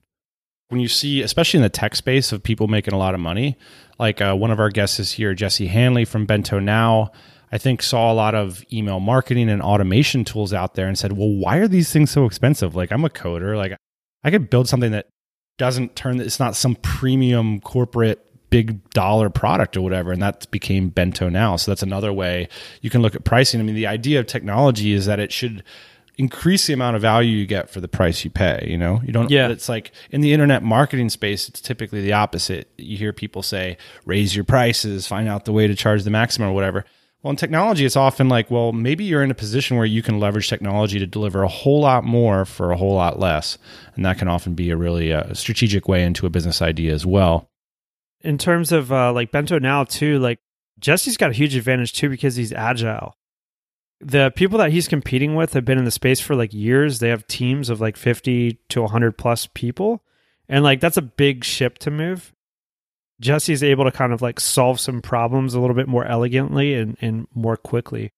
[0.69, 3.57] when you see, especially in the tech space, of people making a lot of money,
[3.99, 7.11] like uh, one of our guests is here, Jesse Hanley from Bento Now.
[7.51, 11.13] I think saw a lot of email marketing and automation tools out there and said,
[11.13, 12.75] "Well, why are these things so expensive?
[12.75, 13.55] Like, I'm a coder.
[13.55, 13.77] Like,
[14.23, 15.07] I could build something that
[15.57, 16.19] doesn't turn.
[16.19, 21.55] It's not some premium corporate." big dollar product or whatever and that became bento now
[21.55, 22.47] so that's another way
[22.79, 25.63] you can look at pricing i mean the idea of technology is that it should
[26.17, 28.65] increase the amount of value you get for the price you pay.
[28.69, 29.29] You know, you don't.
[29.29, 29.49] Yeah.
[29.49, 32.71] It's like in the internet marketing space, it's typically the opposite.
[32.77, 36.49] You hear people say, "Raise your prices, find out the way to charge the maximum
[36.49, 36.85] or whatever."
[37.21, 40.19] Well, in technology, it's often like, well, maybe you're in a position where you can
[40.19, 43.57] leverage technology to deliver a whole lot more for a whole lot less,
[43.95, 47.03] and that can often be a really uh, strategic way into a business idea as
[47.03, 47.49] well.
[48.21, 50.39] In terms of uh, like Bento now too, like
[50.79, 53.15] Jesse's got a huge advantage too because he's agile
[54.01, 56.99] the people that he's competing with have been in the space for like years.
[56.99, 60.03] They have teams of like 50 to 100 plus people.
[60.47, 62.33] And like that's a big ship to move.
[63.21, 66.97] Jesse's able to kind of like solve some problems a little bit more elegantly and,
[67.01, 68.11] and more quickly.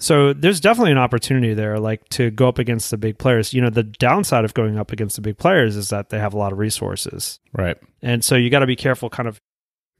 [0.00, 3.54] So there's definitely an opportunity there, like to go up against the big players.
[3.54, 6.34] You know, the downside of going up against the big players is that they have
[6.34, 7.38] a lot of resources.
[7.52, 7.76] Right.
[8.02, 9.40] And so you got to be careful kind of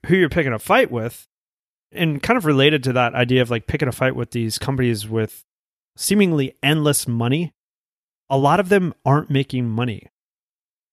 [0.06, 1.28] who you're picking a fight with
[1.94, 5.08] and kind of related to that idea of like picking a fight with these companies
[5.08, 5.44] with
[5.96, 7.52] seemingly endless money
[8.30, 10.08] a lot of them aren't making money.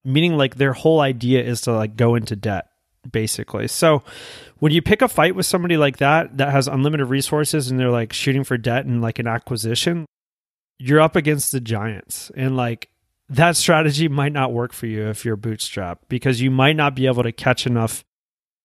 [0.04, 2.68] Meaning like their whole idea is to like go into debt
[3.10, 3.68] basically.
[3.68, 4.04] So
[4.60, 7.90] when you pick a fight with somebody like that that has unlimited resources and they're
[7.90, 10.06] like shooting for debt and like an acquisition,
[10.78, 12.32] you're up against the giants.
[12.36, 12.90] And like
[13.30, 17.08] that strategy might not work for you if you're bootstrapped because you might not be
[17.08, 18.04] able to catch enough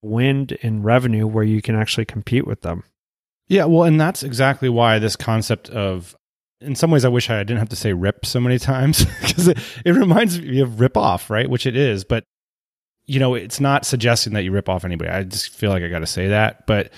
[0.03, 2.85] wind in revenue where you can actually compete with them.
[3.49, 6.17] Yeah, well, and that's exactly why this concept of
[6.61, 9.49] in some ways I wish I didn't have to say rip so many times because
[9.49, 11.49] it, it reminds me of rip off, right?
[11.49, 12.25] Which it is, but
[13.07, 15.11] you know, it's not suggesting that you rip off anybody.
[15.11, 16.91] I just feel like I got to say that, but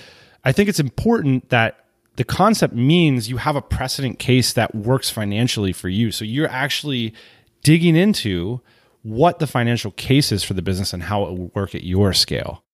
[0.42, 1.84] I think it's important that
[2.16, 6.10] the concept means you have a precedent case that works financially for you.
[6.10, 7.14] So you're actually
[7.62, 8.60] digging into
[9.02, 12.12] what the financial case is for the business and how it will work at your
[12.12, 12.64] scale.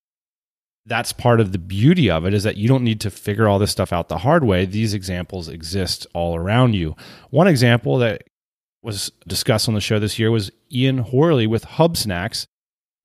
[0.87, 3.59] That's part of the beauty of it is that you don't need to figure all
[3.59, 4.67] this stuff out the hard way.
[4.67, 6.95] These examples exist all around you.
[7.31, 8.25] One example that
[8.83, 12.47] was discussed on the show this year was Ian Horley with Hub Snacks.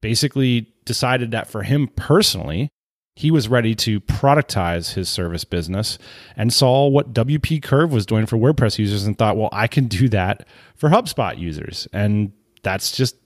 [0.02, 2.70] Basically, decided that for him personally,
[3.16, 5.98] he was ready to productize his service business
[6.36, 9.88] and saw what WP Curve was doing for WordPress users and thought, well, I can
[9.88, 11.88] do that for HubSpot users.
[11.92, 12.32] And
[12.64, 13.18] that's just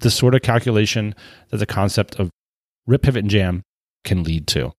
[0.00, 1.14] the sort of calculation
[1.50, 2.30] that the concept of
[2.86, 3.62] Rip Pivot and Jam
[4.04, 4.72] can lead to.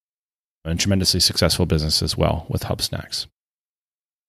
[0.65, 3.27] And tremendously successful business as well with Hub Snacks.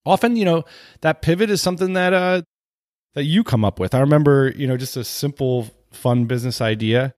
[0.05, 0.65] Often, you know,
[1.01, 2.43] that pivot is something that uh
[3.15, 3.95] that you come up with.
[3.95, 7.15] I remember, you know, just a simple, fun business idea.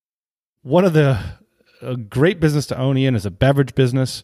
[0.63, 1.19] One of the
[1.83, 4.23] a great business to own, Ian, is a beverage business.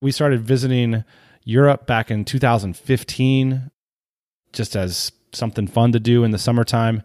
[0.00, 1.04] We started visiting
[1.44, 3.70] Europe back in 2015,
[4.52, 7.02] just as something fun to do in the summertime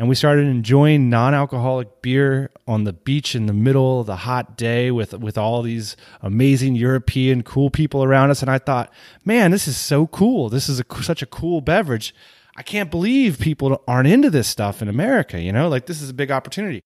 [0.00, 4.56] and we started enjoying non-alcoholic beer on the beach in the middle of the hot
[4.56, 8.90] day with with all these amazing European cool people around us and I thought,
[9.26, 10.48] "Man, this is so cool.
[10.48, 12.14] This is a, such a cool beverage.
[12.56, 15.68] I can't believe people aren't into this stuff in America, you know?
[15.68, 16.80] Like this is a big opportunity."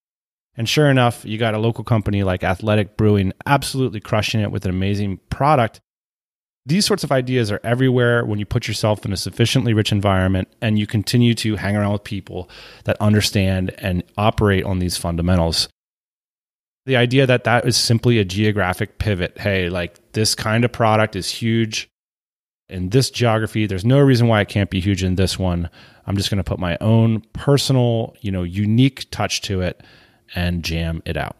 [0.56, 4.64] And sure enough, you got a local company like Athletic Brewing absolutely crushing it with
[4.64, 5.80] an amazing product
[6.66, 10.48] these sorts of ideas are everywhere when you put yourself in a sufficiently rich environment
[10.62, 12.48] and you continue to hang around with people
[12.84, 15.68] that understand and operate on these fundamentals.
[16.86, 19.38] The idea that that is simply a geographic pivot.
[19.38, 21.88] Hey, like this kind of product is huge
[22.68, 23.66] in this geography.
[23.66, 25.68] There's no reason why it can't be huge in this one.
[26.06, 29.82] I'm just going to put my own personal, you know, unique touch to it
[30.34, 31.36] and jam it out.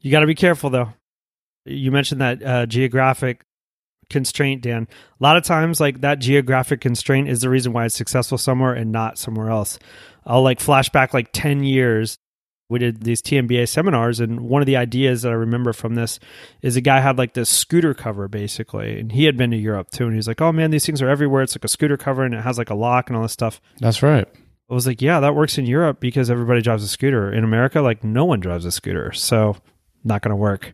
[0.00, 0.92] You got to be careful though.
[1.66, 3.44] You mentioned that uh, geographic
[4.10, 4.88] constraint, Dan.
[5.20, 8.72] A lot of times, like that geographic constraint is the reason why it's successful somewhere
[8.72, 9.78] and not somewhere else.
[10.26, 12.18] I'll like flash back like 10 years.
[12.70, 16.18] We did these TMBA seminars, and one of the ideas that I remember from this
[16.62, 19.90] is a guy had like this scooter cover basically, and he had been to Europe
[19.90, 20.06] too.
[20.06, 21.42] And he's like, Oh man, these things are everywhere.
[21.42, 23.60] It's like a scooter cover and it has like a lock and all this stuff.
[23.80, 24.26] That's right.
[24.70, 27.30] I was like, Yeah, that works in Europe because everybody drives a scooter.
[27.30, 29.12] In America, like no one drives a scooter.
[29.12, 29.56] So,
[30.02, 30.72] not going to work.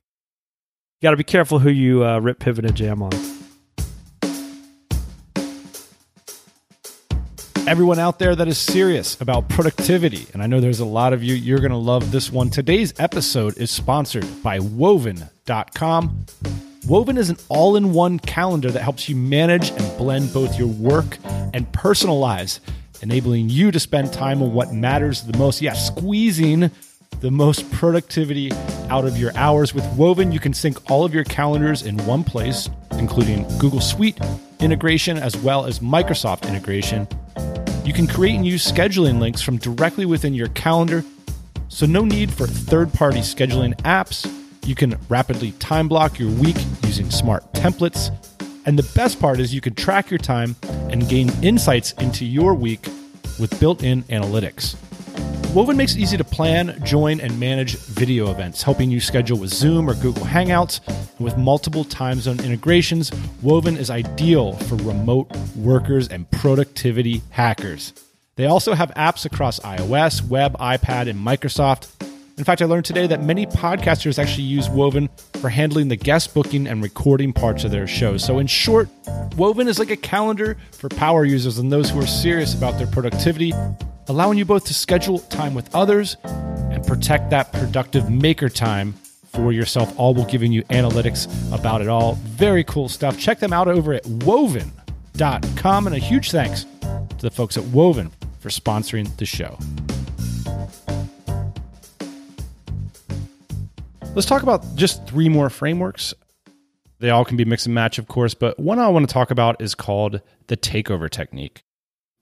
[1.03, 3.11] Got to be careful who you uh, rip, pivot, and jam on.
[7.67, 11.25] Everyone out there that is serious about productivity, and I know there's a lot of
[11.25, 12.51] you, you're going to love this one.
[12.51, 16.27] Today's episode is sponsored by woven.com.
[16.87, 20.69] Woven is an all in one calendar that helps you manage and blend both your
[20.69, 21.17] work
[21.55, 22.61] and personal lives,
[23.01, 25.63] enabling you to spend time on what matters the most.
[25.63, 26.71] Yeah, squeezing
[27.21, 28.51] the most productivity
[28.89, 29.75] out of your hours.
[29.75, 34.19] With Woven, you can sync all of your calendars in one place, including Google Suite
[34.61, 37.07] integration as well as Microsoft integration.
[37.85, 41.05] You can create and use scheduling links from directly within your calendar,
[41.69, 44.31] so no need for third party scheduling apps.
[44.67, 48.15] You can rapidly time block your week using smart templates.
[48.67, 50.55] And the best part is you can track your time
[50.91, 52.87] and gain insights into your week
[53.39, 54.77] with built in analytics.
[55.55, 59.53] Woven makes it easy to plan, join, and manage video events, helping you schedule with
[59.53, 60.81] Zoom or Google Hangouts.
[60.87, 63.11] And with multiple time zone integrations,
[63.43, 67.93] Woven is ideal for remote workers and productivity hackers.
[68.37, 71.89] They also have apps across iOS, web, iPad, and Microsoft.
[72.39, 75.09] In fact, I learned today that many podcasters actually use Woven
[75.41, 78.25] for handling the guest booking and recording parts of their shows.
[78.25, 78.89] So, in short,
[79.37, 82.87] Woven is like a calendar for power users and those who are serious about their
[82.87, 83.53] productivity
[84.11, 88.93] allowing you both to schedule time with others and protect that productive maker time
[89.33, 92.15] for yourself, all while giving you analytics about it all.
[92.15, 93.17] Very cool stuff.
[93.17, 95.87] Check them out over at woven.com.
[95.87, 99.57] And a huge thanks to the folks at Woven for sponsoring the show.
[104.17, 106.15] Let's talk about just three more frameworks.
[106.99, 109.31] They all can be mix and match, of course, but one I want to talk
[109.31, 111.63] about is called the takeover technique.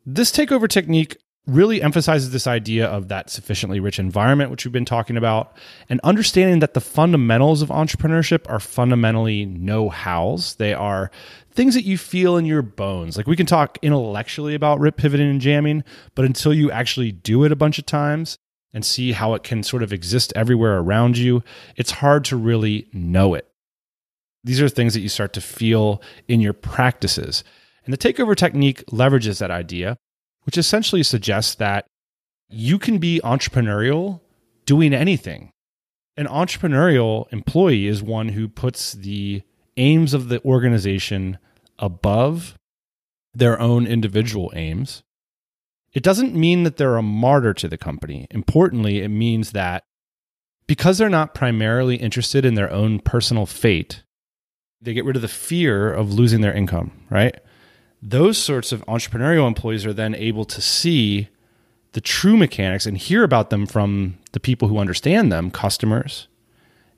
[0.04, 1.16] This takeover technique
[1.48, 5.56] really emphasizes this idea of that sufficiently rich environment, which we've been talking about,
[5.88, 10.54] and understanding that the fundamentals of entrepreneurship are fundamentally know hows.
[10.56, 11.10] They are
[11.50, 13.16] things that you feel in your bones.
[13.16, 15.84] Like we can talk intellectually about rip pivoting and jamming,
[16.14, 18.36] but until you actually do it a bunch of times
[18.74, 21.42] and see how it can sort of exist everywhere around you,
[21.76, 23.48] it's hard to really know it.
[24.44, 27.42] These are things that you start to feel in your practices.
[27.84, 29.96] And the takeover technique leverages that idea
[30.44, 31.86] which essentially suggests that
[32.48, 34.20] you can be entrepreneurial
[34.64, 35.50] doing anything.
[36.16, 39.42] An entrepreneurial employee is one who puts the
[39.76, 41.38] aims of the organization
[41.78, 42.58] above
[43.34, 45.02] their own individual aims.
[45.92, 48.26] It doesn't mean that they're a martyr to the company.
[48.30, 49.84] Importantly, it means that
[50.66, 54.02] because they're not primarily interested in their own personal fate,
[54.80, 57.36] they get rid of the fear of losing their income, right?
[58.00, 61.28] Those sorts of entrepreneurial employees are then able to see
[61.92, 66.28] the true mechanics and hear about them from the people who understand them, customers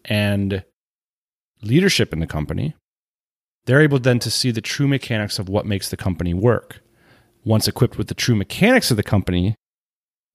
[0.05, 0.65] and
[1.63, 2.75] leadership in the company.
[3.67, 6.81] They're able then to see the true mechanics of what makes the company work.
[7.45, 9.55] Once equipped with the true mechanics of the company,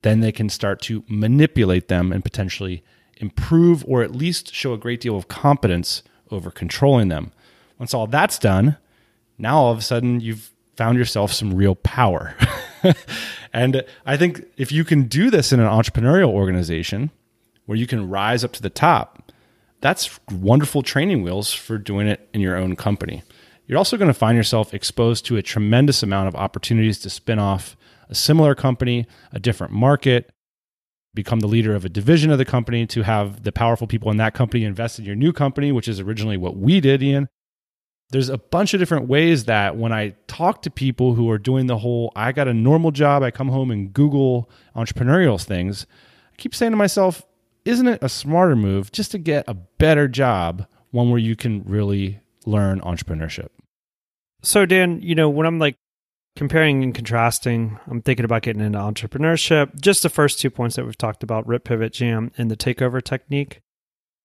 [0.04, 2.84] then they can start to manipulate them and potentially
[3.18, 7.32] improve or at least show a great deal of competence over controlling them.
[7.78, 8.78] Once all that's done,
[9.38, 12.36] now all of a sudden you've found yourself some real power.
[13.54, 17.12] and I think if you can do this in an entrepreneurial organization
[17.66, 19.32] where you can rise up to the top,
[19.82, 23.24] that's wonderful training wheels for doing it in your own company.
[23.68, 27.40] You're also going to find yourself exposed to a tremendous amount of opportunities to spin
[27.40, 27.76] off
[28.10, 30.30] a similar company, a different market,
[31.16, 34.18] become the leader of a division of the company, to have the powerful people in
[34.18, 37.30] that company invest in your new company, which is originally what we did, Ian
[38.12, 41.68] there's a bunch of different ways that when I talk to people who are doing
[41.68, 45.86] the whole, I got a normal job, I come home and Google entrepreneurial things,
[46.32, 47.24] I keep saying to myself,
[47.66, 51.64] isn't it a smarter move just to get a better job, one where you can
[51.64, 53.50] really learn entrepreneurship?
[54.44, 55.76] So, Dan, you know, when I'm like
[56.36, 59.82] comparing and contrasting, I'm thinking about getting into entrepreneurship.
[59.82, 63.04] Just the first two points that we've talked about rip, pivot, jam, and the takeover
[63.04, 63.62] technique.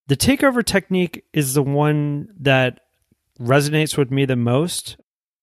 [0.08, 2.80] The takeover technique is the one that
[3.40, 4.96] resonates with me the most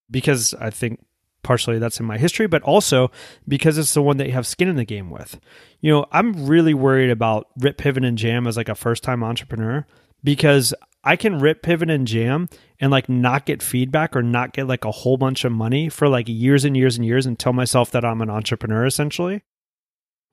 [0.10, 1.06] because I think
[1.44, 3.10] partially that's in my history, but also
[3.48, 5.40] because it's the one that you have skin in the game with.
[5.80, 9.24] You know, I'm really worried about rip, pivot, and jam as like a first time
[9.24, 9.86] entrepreneur
[10.24, 14.68] because I can rip, pivot, and jam and like not get feedback or not get
[14.68, 17.54] like a whole bunch of money for like years and years and years and tell
[17.54, 19.44] myself that I'm an entrepreneur essentially.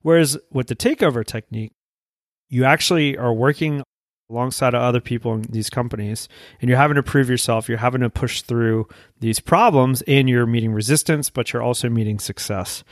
[0.01, 1.71] Whereas with the takeover technique,
[2.49, 3.83] you actually are working
[4.29, 6.27] alongside of other people in these companies
[6.59, 8.87] and you're having to prove yourself you're having to push through
[9.19, 12.83] these problems and you're meeting resistance but you're also meeting success.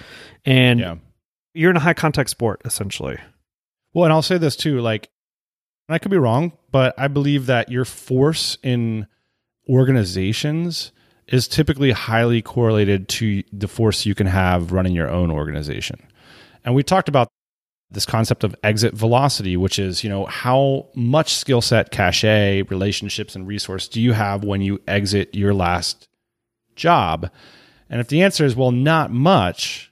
[0.46, 0.96] And yeah.
[1.54, 3.18] you're in a high contact sport essentially.
[3.94, 5.10] Well and i'll say this too like
[5.90, 9.08] i could be wrong but i believe that your force in
[9.70, 10.92] organizations
[11.28, 16.00] is typically highly correlated to the force you can have running your own organization.
[16.66, 17.28] And we talked about
[17.94, 23.36] this concept of exit velocity, which is, you know, how much skill set, cachet, relationships,
[23.36, 26.08] and resource do you have when you exit your last
[26.76, 27.30] job?
[27.90, 29.92] And if the answer is, well, not much,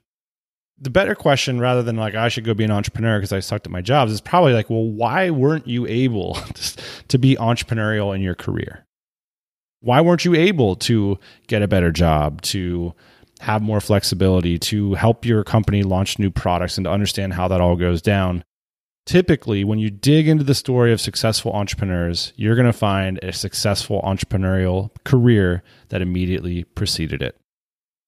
[0.80, 3.68] the better question rather than like, I should go be an entrepreneur because I sucked
[3.68, 6.34] at my jobs is probably like, well, why weren't you able
[7.08, 8.86] to be entrepreneurial in your career?
[9.82, 12.94] Why weren't you able to get a better job, to
[13.42, 17.60] have more flexibility, to help your company launch new products and to understand how that
[17.60, 18.44] all goes down.
[19.08, 23.34] Typically, when you dig into the story of successful entrepreneurs, you're going to find a
[23.34, 27.36] successful entrepreneurial career that immediately preceded it.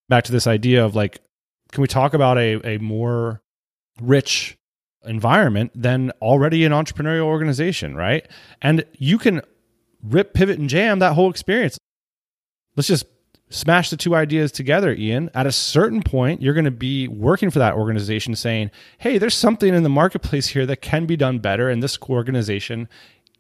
[0.08, 1.19] Back to this idea of like,
[1.72, 3.41] can we talk about a, a more
[4.00, 4.56] rich
[5.04, 8.28] environment than already an entrepreneurial organization, right?
[8.62, 9.41] And you can
[10.04, 11.78] rip, pivot, and jam that whole experience.
[12.76, 13.06] Let's just
[13.54, 15.30] smash the two ideas together, Ian.
[15.34, 19.36] At a certain point, you're going to be working for that organization saying, hey, there's
[19.36, 22.89] something in the marketplace here that can be done better, and this organization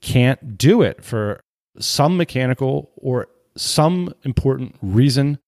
[0.01, 1.41] can't do it for
[1.79, 5.39] some mechanical or some important reason.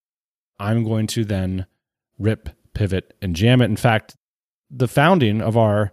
[0.60, 1.68] I'm going to then
[2.18, 3.66] rip, pivot, and jam it.
[3.66, 4.16] In fact,
[4.72, 5.92] the founding of our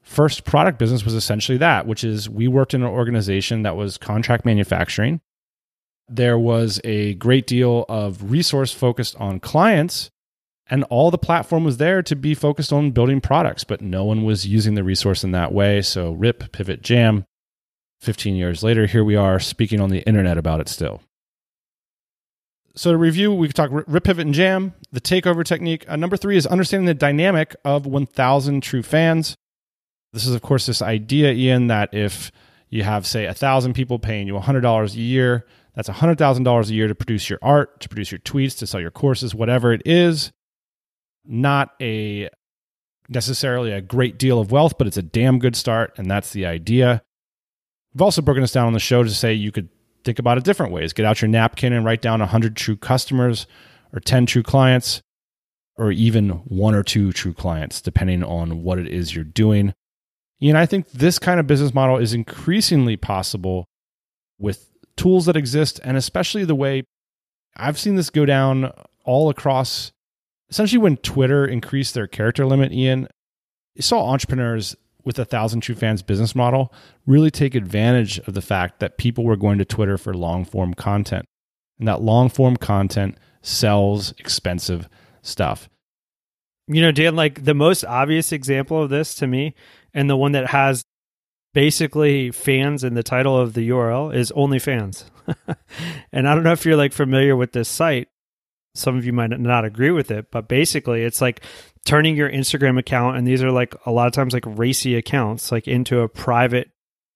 [0.00, 3.98] first product business was essentially that, which is we worked in an organization that was
[3.98, 5.20] contract manufacturing
[6.08, 10.10] there was a great deal of resource focused on clients
[10.66, 14.24] and all the platform was there to be focused on building products but no one
[14.24, 17.24] was using the resource in that way so rip pivot jam
[18.00, 21.00] 15 years later here we are speaking on the internet about it still
[22.76, 25.84] So to review, we could talk rip, pivot, and jam, the takeover technique.
[25.88, 29.36] Uh, number three is understanding the dynamic of 1,000 true fans.
[30.12, 32.32] This is, of course, this idea, Ian, that if
[32.70, 36.94] you have, say, 1,000 people paying you $100 a year, that's $100,000 a year to
[36.94, 40.32] produce your art, to produce your tweets, to sell your courses, whatever it is.
[41.24, 42.28] Not a
[43.08, 46.46] necessarily a great deal of wealth, but it's a damn good start, and that's the
[46.46, 47.02] idea.
[47.92, 49.68] We've also broken this down on the show to say you could
[50.04, 50.92] think about it different ways.
[50.92, 53.46] Get out your napkin and write down 100 true customers
[53.92, 55.02] or 10 true clients
[55.76, 59.74] or even one or two true clients, depending on what it is you're doing.
[60.40, 63.66] And I think this kind of business model is increasingly possible
[64.38, 66.84] with tools that exist, and especially the way
[67.56, 68.72] I've seen this go down
[69.04, 69.92] all across.
[70.50, 73.08] Essentially, when Twitter increased their character limit, Ian,
[73.74, 76.72] you saw entrepreneurs with a thousand true fans business model
[77.06, 80.74] really take advantage of the fact that people were going to Twitter for long form
[80.74, 81.26] content.
[81.78, 84.88] And that long form content sells expensive
[85.22, 85.68] stuff.
[86.66, 89.54] You know, Dan, like the most obvious example of this to me,
[89.92, 90.84] and the one that has
[91.54, 95.04] basically fans and the title of the URL is OnlyFans.
[96.12, 98.08] and I don't know if you're like familiar with this site.
[98.74, 101.42] Some of you might not agree with it, but basically it's like
[101.86, 105.52] turning your Instagram account, and these are like a lot of times like racy accounts,
[105.52, 106.70] like into a private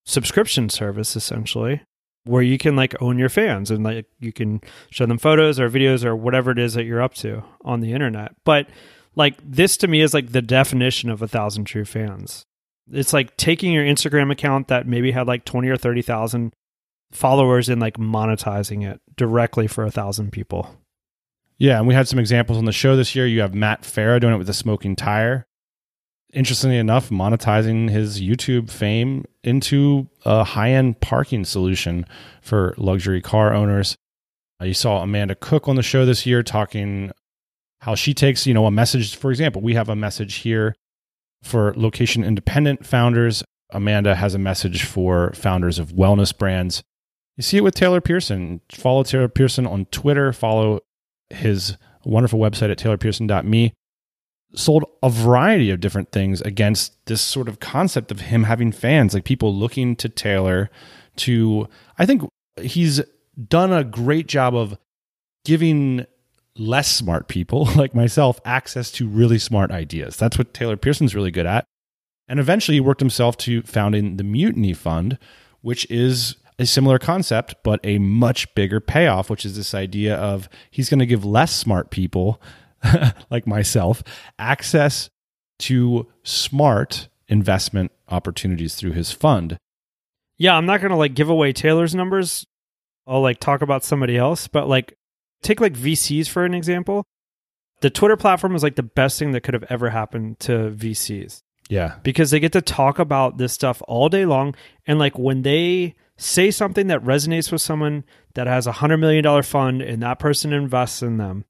[0.07, 1.83] subscription service essentially
[2.25, 4.61] where you can like own your fans and like you can
[4.91, 7.93] show them photos or videos or whatever it is that you're up to on the
[7.93, 8.35] internet.
[8.45, 8.69] But
[9.17, 12.45] like this to me is like the definition of a thousand true fans.
[12.93, 16.55] It's like taking your Instagram account that maybe had like 20 or 30,000
[17.13, 20.77] followers and like monetizing it directly for a thousand people.
[21.59, 23.27] Yeah, and we had some examples on the show this year.
[23.27, 25.47] You have Matt Farah doing it with the smoking tire.
[26.33, 32.07] Interestingly enough, monetizing his YouTube fame into a high end parking solution
[32.43, 33.97] for luxury car owners.
[34.61, 37.11] Uh, you saw Amanda Cook on the show this year talking
[37.81, 39.17] how she takes, you know, a message.
[39.17, 40.75] For example, we have a message here
[41.43, 43.43] for location independent founders.
[43.71, 46.83] Amanda has a message for founders of wellness brands.
[47.37, 48.61] You see it with Taylor Pearson.
[48.73, 50.33] Follow Taylor Pearson on Twitter.
[50.33, 50.81] Follow
[51.31, 53.73] his wonderful website at taylorpearson.me,
[54.55, 59.15] sold a variety of different things against this sort of concept of him having fans,
[59.15, 60.71] like people looking to Taylor
[61.17, 61.69] to,
[61.99, 62.23] I think
[62.61, 63.01] he's
[63.49, 64.79] done a great job of
[65.45, 66.07] giving
[66.59, 70.17] less smart people like myself access to really smart ideas.
[70.17, 71.65] That's what Taylor Pearson's really good at.
[72.29, 75.19] And eventually he worked himself to founding the Mutiny Fund,
[75.63, 80.49] which is a similar concept, but a much bigger payoff, which is this idea of
[80.71, 82.43] he's going to give less smart people,
[83.31, 84.03] like myself,
[84.39, 85.09] access
[85.61, 89.57] to smart investment opportunities through his fund.
[90.37, 92.47] Yeah, I'm not going to like give away Taylor's numbers.
[93.07, 94.97] I'll like talk about somebody else, but like
[95.43, 97.05] take like VCs for an example.
[97.81, 101.43] The Twitter platform is like the best thing that could have ever happened to VCs.
[101.69, 101.97] Yeah.
[102.03, 104.55] Because they get to talk about this stuff all day long.
[104.87, 109.23] And like when they say something that resonates with someone that has a hundred million
[109.23, 111.45] dollar fund and that person invests in them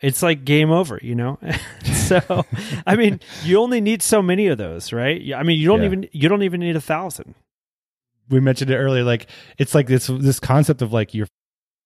[0.00, 1.38] it's like game over you know
[1.92, 2.44] so
[2.86, 5.86] i mean you only need so many of those right i mean you don't yeah.
[5.86, 7.34] even you don't even need a thousand
[8.28, 9.26] we mentioned it earlier like
[9.58, 11.28] it's like this this concept of like you're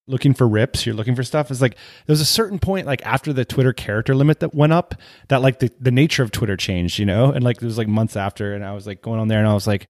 [0.06, 1.76] looking for rips you're looking for stuff it's like
[2.06, 4.94] there's a certain point like after the twitter character limit that went up
[5.28, 7.88] that like the, the nature of twitter changed you know and like it was like
[7.88, 9.86] months after and i was like going on there and i was like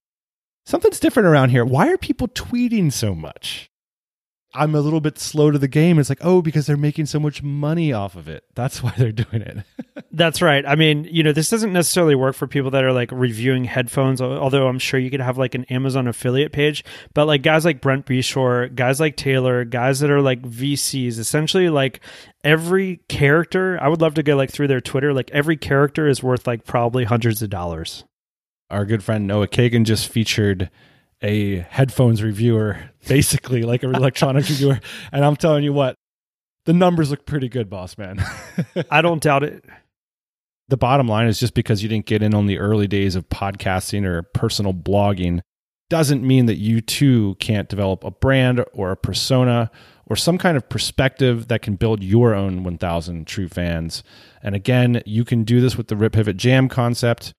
[0.67, 1.65] something's different around here.
[1.65, 3.71] Why are people tweeting so much?
[4.55, 5.99] I'm a little bit slow to the game.
[5.99, 8.45] It's like, oh, because they're making so much money off of it.
[8.55, 9.59] That's why they're doing it.
[10.13, 10.65] That's right.
[10.67, 14.21] I mean, you know, this doesn't necessarily work for people that are like reviewing headphones,
[14.21, 16.85] although I'm sure you could have like an Amazon affiliate page.
[17.15, 21.69] But like guys like Brent Beshore, guys like Taylor, guys that are like VCs, essentially
[21.69, 22.01] like
[22.45, 26.23] every character, I would love to go like through their Twitter, like every character is
[26.23, 28.05] worth like probably hundreds of dollars
[28.71, 30.71] our good friend Noah Kagan just featured
[31.25, 34.79] a headphones reviewer, basically like an electronics reviewer.
[35.11, 35.97] And I'm telling you what,
[36.67, 38.25] the numbers look pretty good, boss man.
[38.91, 39.65] I don't doubt it.
[40.69, 43.29] The bottom line is just because you didn't get in on the early days of
[43.29, 45.41] podcasting or personal blogging
[45.91, 49.71] doesn't mean that you too can't develop a brand or a persona
[50.07, 54.03] or some kind of perspective that can build your own 1000 true fans.
[54.43, 57.35] And again, you can do this with the Rip Pivot Jam concept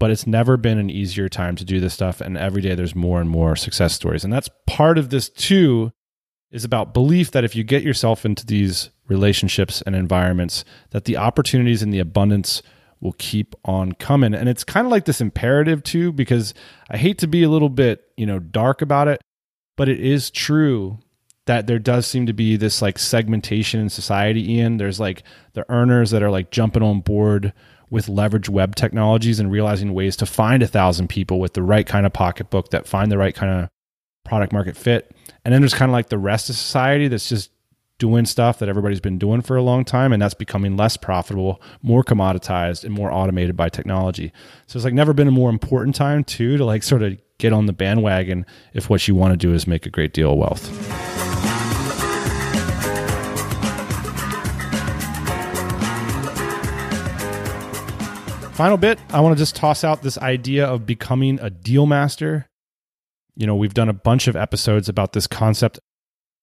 [0.00, 2.96] but it's never been an easier time to do this stuff and every day there's
[2.96, 4.24] more and more success stories.
[4.24, 5.92] And that's part of this too
[6.50, 11.18] is about belief that if you get yourself into these relationships and environments that the
[11.18, 12.62] opportunities and the abundance
[13.00, 14.34] will keep on coming.
[14.34, 16.54] And it's kind of like this imperative too because
[16.90, 19.20] i hate to be a little bit you know dark about it
[19.76, 20.98] but it is true
[21.46, 24.76] that there does seem to be this like segmentation in society ian.
[24.76, 25.24] There's like
[25.54, 27.52] the earners that are like jumping on board
[27.90, 31.86] with leverage web technologies and realizing ways to find a thousand people with the right
[31.86, 33.68] kind of pocketbook that find the right kind of
[34.24, 35.14] product market fit.
[35.44, 37.50] And then there's kind of like the rest of society that's just
[37.98, 41.60] doing stuff that everybody's been doing for a long time and that's becoming less profitable
[41.82, 44.32] more commoditized and more automated by technology.
[44.66, 47.52] So it's like never been a more important time too to like sort of get
[47.52, 50.38] on the bandwagon if what you want to do is make a great deal of
[50.38, 51.49] wealth
[58.60, 62.46] Final bit, I want to just toss out this idea of becoming a deal master.
[63.34, 65.80] You know, we've done a bunch of episodes about this concept.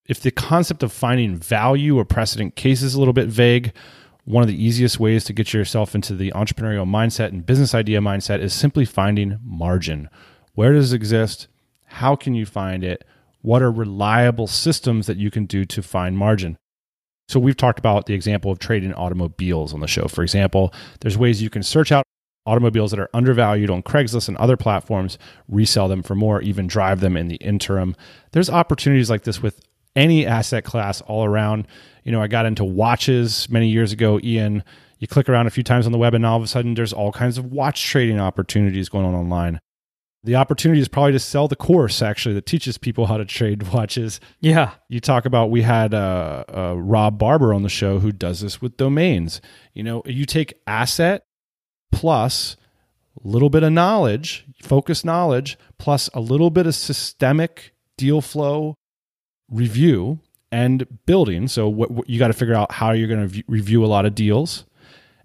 [0.07, 3.71] If the concept of finding value or precedent case is a little bit vague,
[4.25, 7.99] one of the easiest ways to get yourself into the entrepreneurial mindset and business idea
[7.99, 10.09] mindset is simply finding margin.
[10.55, 11.47] Where does it exist?
[11.85, 13.05] How can you find it?
[13.43, 16.57] What are reliable systems that you can do to find margin?
[17.27, 20.07] So we've talked about the example of trading automobiles on the show.
[20.07, 22.05] For example, there's ways you can search out
[22.45, 25.17] automobiles that are undervalued on Craigslist and other platforms,
[25.49, 27.95] resell them for more, even drive them in the interim.
[28.31, 29.59] There's opportunities like this with
[29.97, 31.67] any asset class all around.
[32.05, 34.63] You know, I got into watches many years ago, Ian.
[34.99, 36.93] You click around a few times on the web, and all of a sudden, there's
[36.93, 39.59] all kinds of watch trading opportunities going on online
[40.27, 43.63] the opportunity is probably to sell the course actually that teaches people how to trade
[43.73, 44.19] watches.
[44.41, 44.71] Yeah.
[44.89, 48.61] You talk about we had uh, uh, Rob Barber on the show who does this
[48.61, 49.39] with domains.
[49.73, 51.23] You know, you take asset
[51.93, 52.57] plus
[53.23, 58.75] a little bit of knowledge, focus knowledge, plus a little bit of systemic deal flow
[59.49, 60.19] review
[60.51, 61.47] and building.
[61.47, 64.05] So what, what you got to figure out how you're going to review a lot
[64.05, 64.65] of deals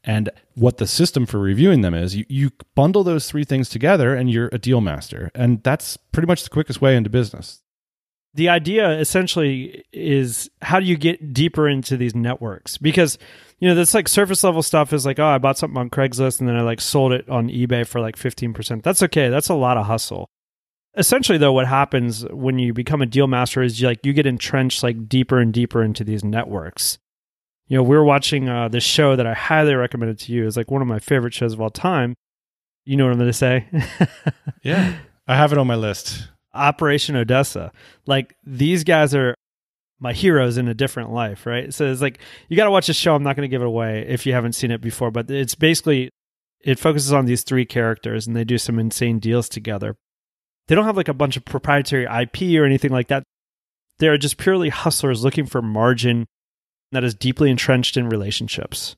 [0.05, 2.17] and what the system for reviewing them is.
[2.17, 5.31] You, you bundle those three things together and you're a deal master.
[5.35, 7.63] And that's pretty much the quickest way into business.
[8.35, 12.79] The idea essentially is how do you get deeper into these networks?
[12.79, 13.19] Because,
[13.59, 16.41] you know, that's like surface level stuff is like, oh, I bought something on Craigslist
[16.41, 18.83] and then I like sold it on eBay for like 15%.
[18.83, 19.29] That's okay.
[19.29, 20.31] That's a lot of hustle.
[20.97, 24.27] Essentially, though, what happens when you become a deal master is you like you get
[24.27, 26.99] entrenched like deeper and deeper into these networks
[27.73, 30.47] you know, we are watching uh, this show that I highly recommended to you.
[30.47, 32.15] It's like one of my favorite shows of all time.
[32.85, 33.67] You know what I'm going to say?
[34.63, 36.29] yeah, I have it on my list.
[36.53, 37.73] Operation Odessa.
[38.05, 39.35] Like these guys are
[39.99, 41.73] my heroes in a different life, right?
[41.73, 42.19] So it's like
[42.51, 43.15] you got to watch the show.
[43.15, 45.55] I'm not going to give it away if you haven't seen it before, but it's
[45.55, 46.11] basically
[46.61, 49.97] it focuses on these three characters and they do some insane deals together.
[50.69, 53.23] They don't have like a bunch of proprietary IP or anything like that.
[53.99, 56.27] They're just purely hustlers looking for margin
[56.93, 58.97] that is deeply entrenched in relationships.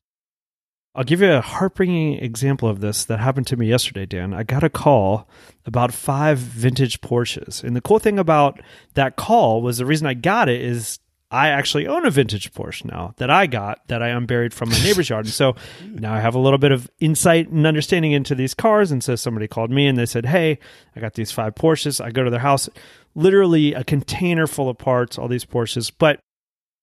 [0.97, 4.33] I'll give you a heartbreaking example of this that happened to me yesterday, Dan.
[4.33, 5.29] I got a call
[5.67, 7.65] about five vintage Porsches.
[7.65, 8.61] And the cool thing about
[8.95, 11.01] that call was the reason I got it is
[11.33, 14.79] I actually own a vintage Porsche now that I got that I unburied from my
[14.85, 15.27] neighbor's yard.
[15.27, 18.93] And so now I have a little bit of insight and understanding into these cars.
[18.93, 20.61] And so somebody called me and they said, Hey,
[20.95, 22.01] I got these five Porsches.
[22.01, 22.69] I go to their house,
[23.17, 25.91] literally a container full of parts, all these Porsches.
[25.99, 26.21] But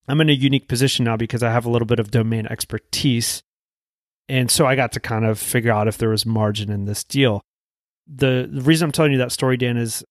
[0.07, 3.43] I'm in a unique position now because I have a little bit of domain expertise.
[4.27, 7.03] And so I got to kind of figure out if there was margin in this
[7.03, 7.41] deal.
[8.07, 10.03] The, the reason I'm telling you that story, Dan, is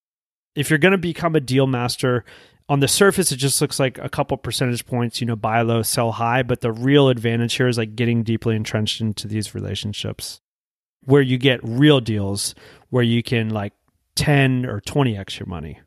[0.55, 2.25] if you're going to become a deal master,
[2.71, 5.83] on the surface, it just looks like a couple percentage points, you know, buy low,
[5.83, 6.45] sell high.
[6.45, 10.41] But the real advantage here is like getting deeply entrenched into these relationships
[11.05, 12.55] where you get real deals
[12.91, 13.73] where you can like
[14.15, 15.81] 10 or 20x your money.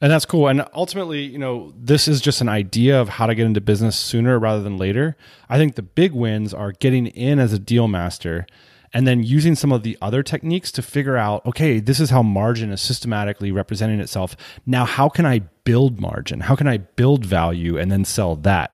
[0.00, 0.48] And that's cool.
[0.48, 3.96] And ultimately, you know, this is just an idea of how to get into business
[3.96, 5.16] sooner rather than later.
[5.48, 8.46] I think the big wins are getting in as a deal master
[8.92, 12.22] and then using some of the other techniques to figure out, okay, this is how
[12.22, 14.36] margin is systematically representing itself.
[14.66, 16.40] Now, how can I build margin?
[16.40, 18.72] How can I build value and then sell that?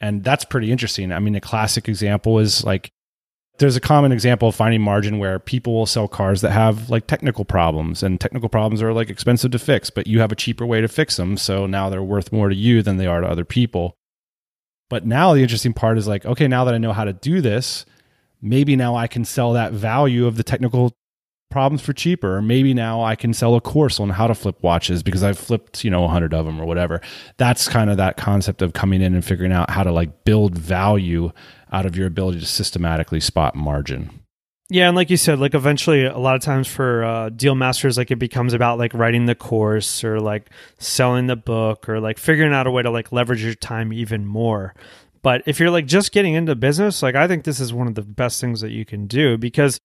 [0.00, 1.12] And that's pretty interesting.
[1.12, 2.90] I mean, a classic example is like
[3.62, 7.06] there's a common example of finding margin where people will sell cars that have like
[7.06, 10.66] technical problems and technical problems are like expensive to fix but you have a cheaper
[10.66, 13.26] way to fix them so now they're worth more to you than they are to
[13.26, 13.96] other people.
[14.90, 17.40] But now the interesting part is like okay now that i know how to do
[17.40, 17.86] this
[18.42, 20.92] maybe now i can sell that value of the technical
[21.50, 24.62] problems for cheaper or maybe now i can sell a course on how to flip
[24.62, 27.00] watches because i've flipped you know 100 of them or whatever.
[27.36, 30.58] That's kind of that concept of coming in and figuring out how to like build
[30.58, 31.30] value
[31.72, 34.20] out of your ability to systematically spot margin.
[34.68, 37.98] Yeah, and like you said, like eventually, a lot of times for uh, deal masters,
[37.98, 40.48] like it becomes about like writing the course or like
[40.78, 44.24] selling the book or like figuring out a way to like leverage your time even
[44.24, 44.74] more.
[45.20, 47.94] But if you're like just getting into business, like I think this is one of
[47.94, 49.78] the best things that you can do because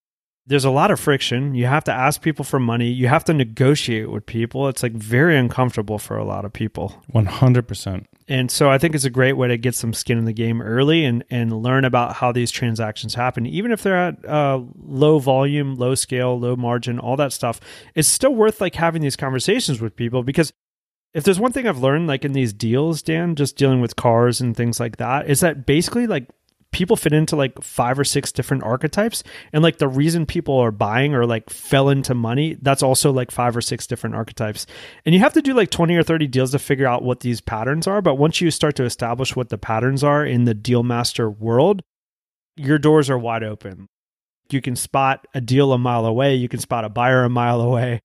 [0.47, 1.53] there's a lot of friction.
[1.53, 2.87] You have to ask people for money.
[2.87, 4.69] You have to negotiate with people.
[4.69, 7.03] It's like very uncomfortable for a lot of people.
[7.13, 8.05] 100%.
[8.29, 10.61] And so I think it's a great way to get some skin in the game
[10.61, 13.45] early and, and learn about how these transactions happen.
[13.45, 17.59] Even if they're at uh, low volume, low scale, low margin, all that stuff,
[17.93, 20.53] it's still worth like having these conversations with people because
[21.13, 24.39] if there's one thing I've learned like in these deals, Dan, just dealing with cars
[24.39, 26.29] and things like that, is that basically like
[26.71, 30.71] people fit into like five or six different archetypes and like the reason people are
[30.71, 34.65] buying or like fell into money that's also like five or six different archetypes.
[35.05, 37.41] And you have to do like 20 or 30 deals to figure out what these
[37.41, 40.83] patterns are but once you start to establish what the patterns are in the deal
[40.83, 41.81] master world
[42.55, 43.87] your doors are wide open.
[44.49, 47.61] You can spot a deal a mile away you can spot a buyer a mile
[47.61, 48.01] away.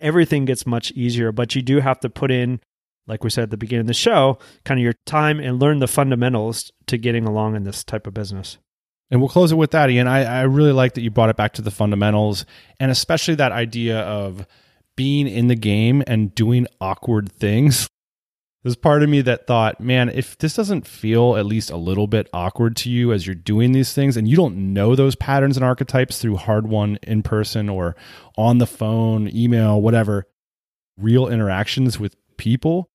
[0.00, 2.60] Everything gets much easier but you do have to put in
[3.06, 5.80] like we said at the beginning of the show, kind of your time and learn
[5.80, 8.58] the fundamentals to getting along in this type of business.
[9.10, 10.08] And we'll close it with that, Ian.
[10.08, 12.46] I, I really like that you brought it back to the fundamentals
[12.80, 14.46] and especially that idea of
[14.96, 17.88] being in the game and doing awkward things.
[18.62, 22.06] There's part of me that thought, man, if this doesn't feel at least a little
[22.06, 25.56] bit awkward to you as you're doing these things and you don't know those patterns
[25.56, 27.96] and archetypes through hard won in person or
[28.38, 30.28] on the phone, email, whatever,
[30.96, 32.88] real interactions with people,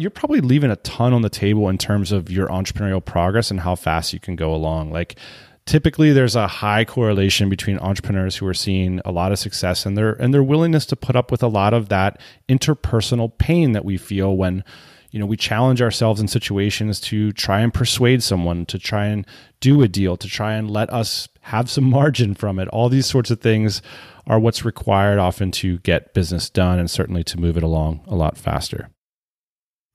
[0.00, 3.60] you're probably leaving a ton on the table in terms of your entrepreneurial progress and
[3.60, 4.90] how fast you can go along.
[4.90, 5.18] Like
[5.66, 9.96] typically there's a high correlation between entrepreneurs who are seeing a lot of success and
[9.96, 13.84] their and their willingness to put up with a lot of that interpersonal pain that
[13.84, 14.64] we feel when
[15.10, 19.26] you know we challenge ourselves in situations to try and persuade someone to try and
[19.60, 23.06] do a deal to try and let us have some margin from it all these
[23.06, 23.82] sorts of things
[24.26, 28.14] are what's required often to get business done and certainly to move it along a
[28.14, 28.88] lot faster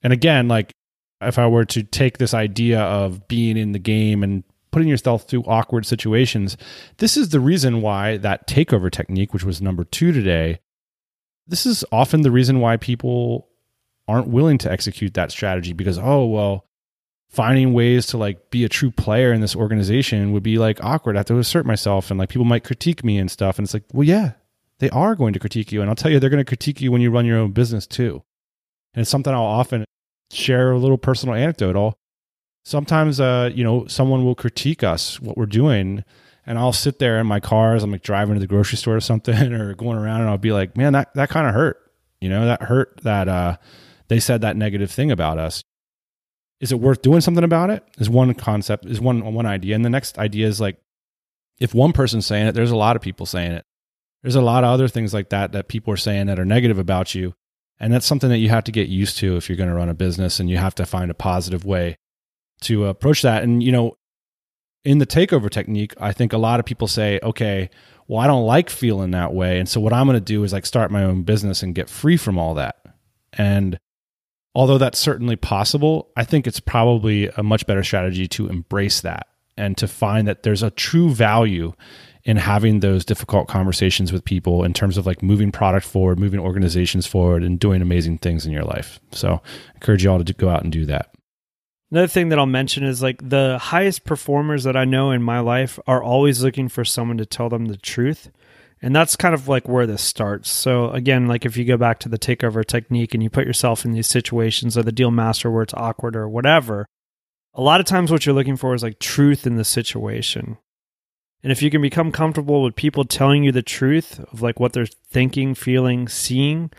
[0.06, 0.72] and again, like
[1.20, 5.24] if I were to take this idea of being in the game and putting yourself
[5.24, 6.58] through awkward situations,
[6.97, 10.60] this is the reason why that takeover technique, which was number two today,
[11.47, 13.47] this is often the reason why people
[14.08, 16.68] aren't willing to execute that strategy because, oh, well,
[17.32, 21.16] finding ways to like be a true player in this organization would be like awkward.
[21.16, 23.58] I have to assert myself and like people might critique me and stuff.
[23.58, 24.34] And it's like, well, yeah,
[24.78, 25.82] they are going to critique you.
[25.82, 27.88] And I'll tell you, they're going to critique you when you run your own business
[27.88, 28.22] too.
[28.93, 29.84] And it's something I'll often
[30.36, 31.96] share a little personal anecdote.
[32.64, 36.04] Sometimes, uh, you know, someone will critique us, what we're doing,
[36.46, 38.96] and I'll sit there in my car as I'm like driving to the grocery store
[38.96, 41.82] or something or going around and I'll be like, man, that, that kind of hurt.
[42.22, 43.58] You know, that hurt that uh,
[44.08, 45.64] they said that negative thing about us.
[46.60, 47.84] Is it worth doing something about it?
[48.00, 49.76] Is one concept, is one one idea.
[49.76, 50.78] And the next idea is like
[51.60, 53.66] if one person's saying it, there's a lot of people saying it.
[54.24, 56.80] There's a lot of other things like that that people are saying that are negative
[56.80, 57.36] about you.
[57.80, 59.90] And that's something that you have to get used to if you're going to run
[59.90, 61.98] a business and you have to find a positive way
[62.62, 63.44] to approach that.
[63.44, 63.98] And, you know,
[64.86, 67.70] in the takeover technique, I think a lot of people say, okay,
[68.08, 69.60] well, I don't like feeling that way.
[69.60, 71.90] And so what I'm going to do is like start my own business and get
[71.90, 72.78] free from all that.
[73.34, 73.80] And
[74.54, 79.28] although that's certainly possible, I think it's probably a much better strategy to embrace that
[79.58, 81.74] and to find that there's a true value
[82.26, 86.40] in having those difficult conversations with people in terms of like moving product forward, moving
[86.40, 89.00] organizations forward, and doing amazing things in your life.
[89.12, 91.12] So, I encourage you all to go out and do that.
[91.92, 95.40] Another thing that I'll mention is like the highest performers that I know in my
[95.40, 98.32] life are always looking for someone to tell them the truth.
[98.82, 100.52] And that's kind of like where this starts.
[100.52, 103.86] So, again, like if you go back to the takeover technique and you put yourself
[103.86, 106.88] in these situations or the deal master where it's awkward or whatever,
[107.54, 110.58] a lot of times what you're looking for is like truth in the situation.
[111.46, 114.74] And if you can become comfortable with people telling you the truth of like what
[114.74, 116.72] they're thinking, feeling, seeing,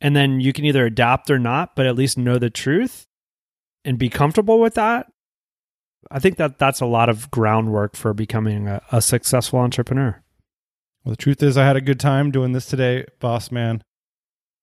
[0.00, 3.08] and then you can either adapt or not, but at least know the truth
[3.84, 5.08] and be comfortable with that.
[6.08, 10.22] I think that that's a lot of groundwork for becoming a, a successful entrepreneur.
[11.02, 13.82] Well, the truth is, I had a good time doing this today, boss man.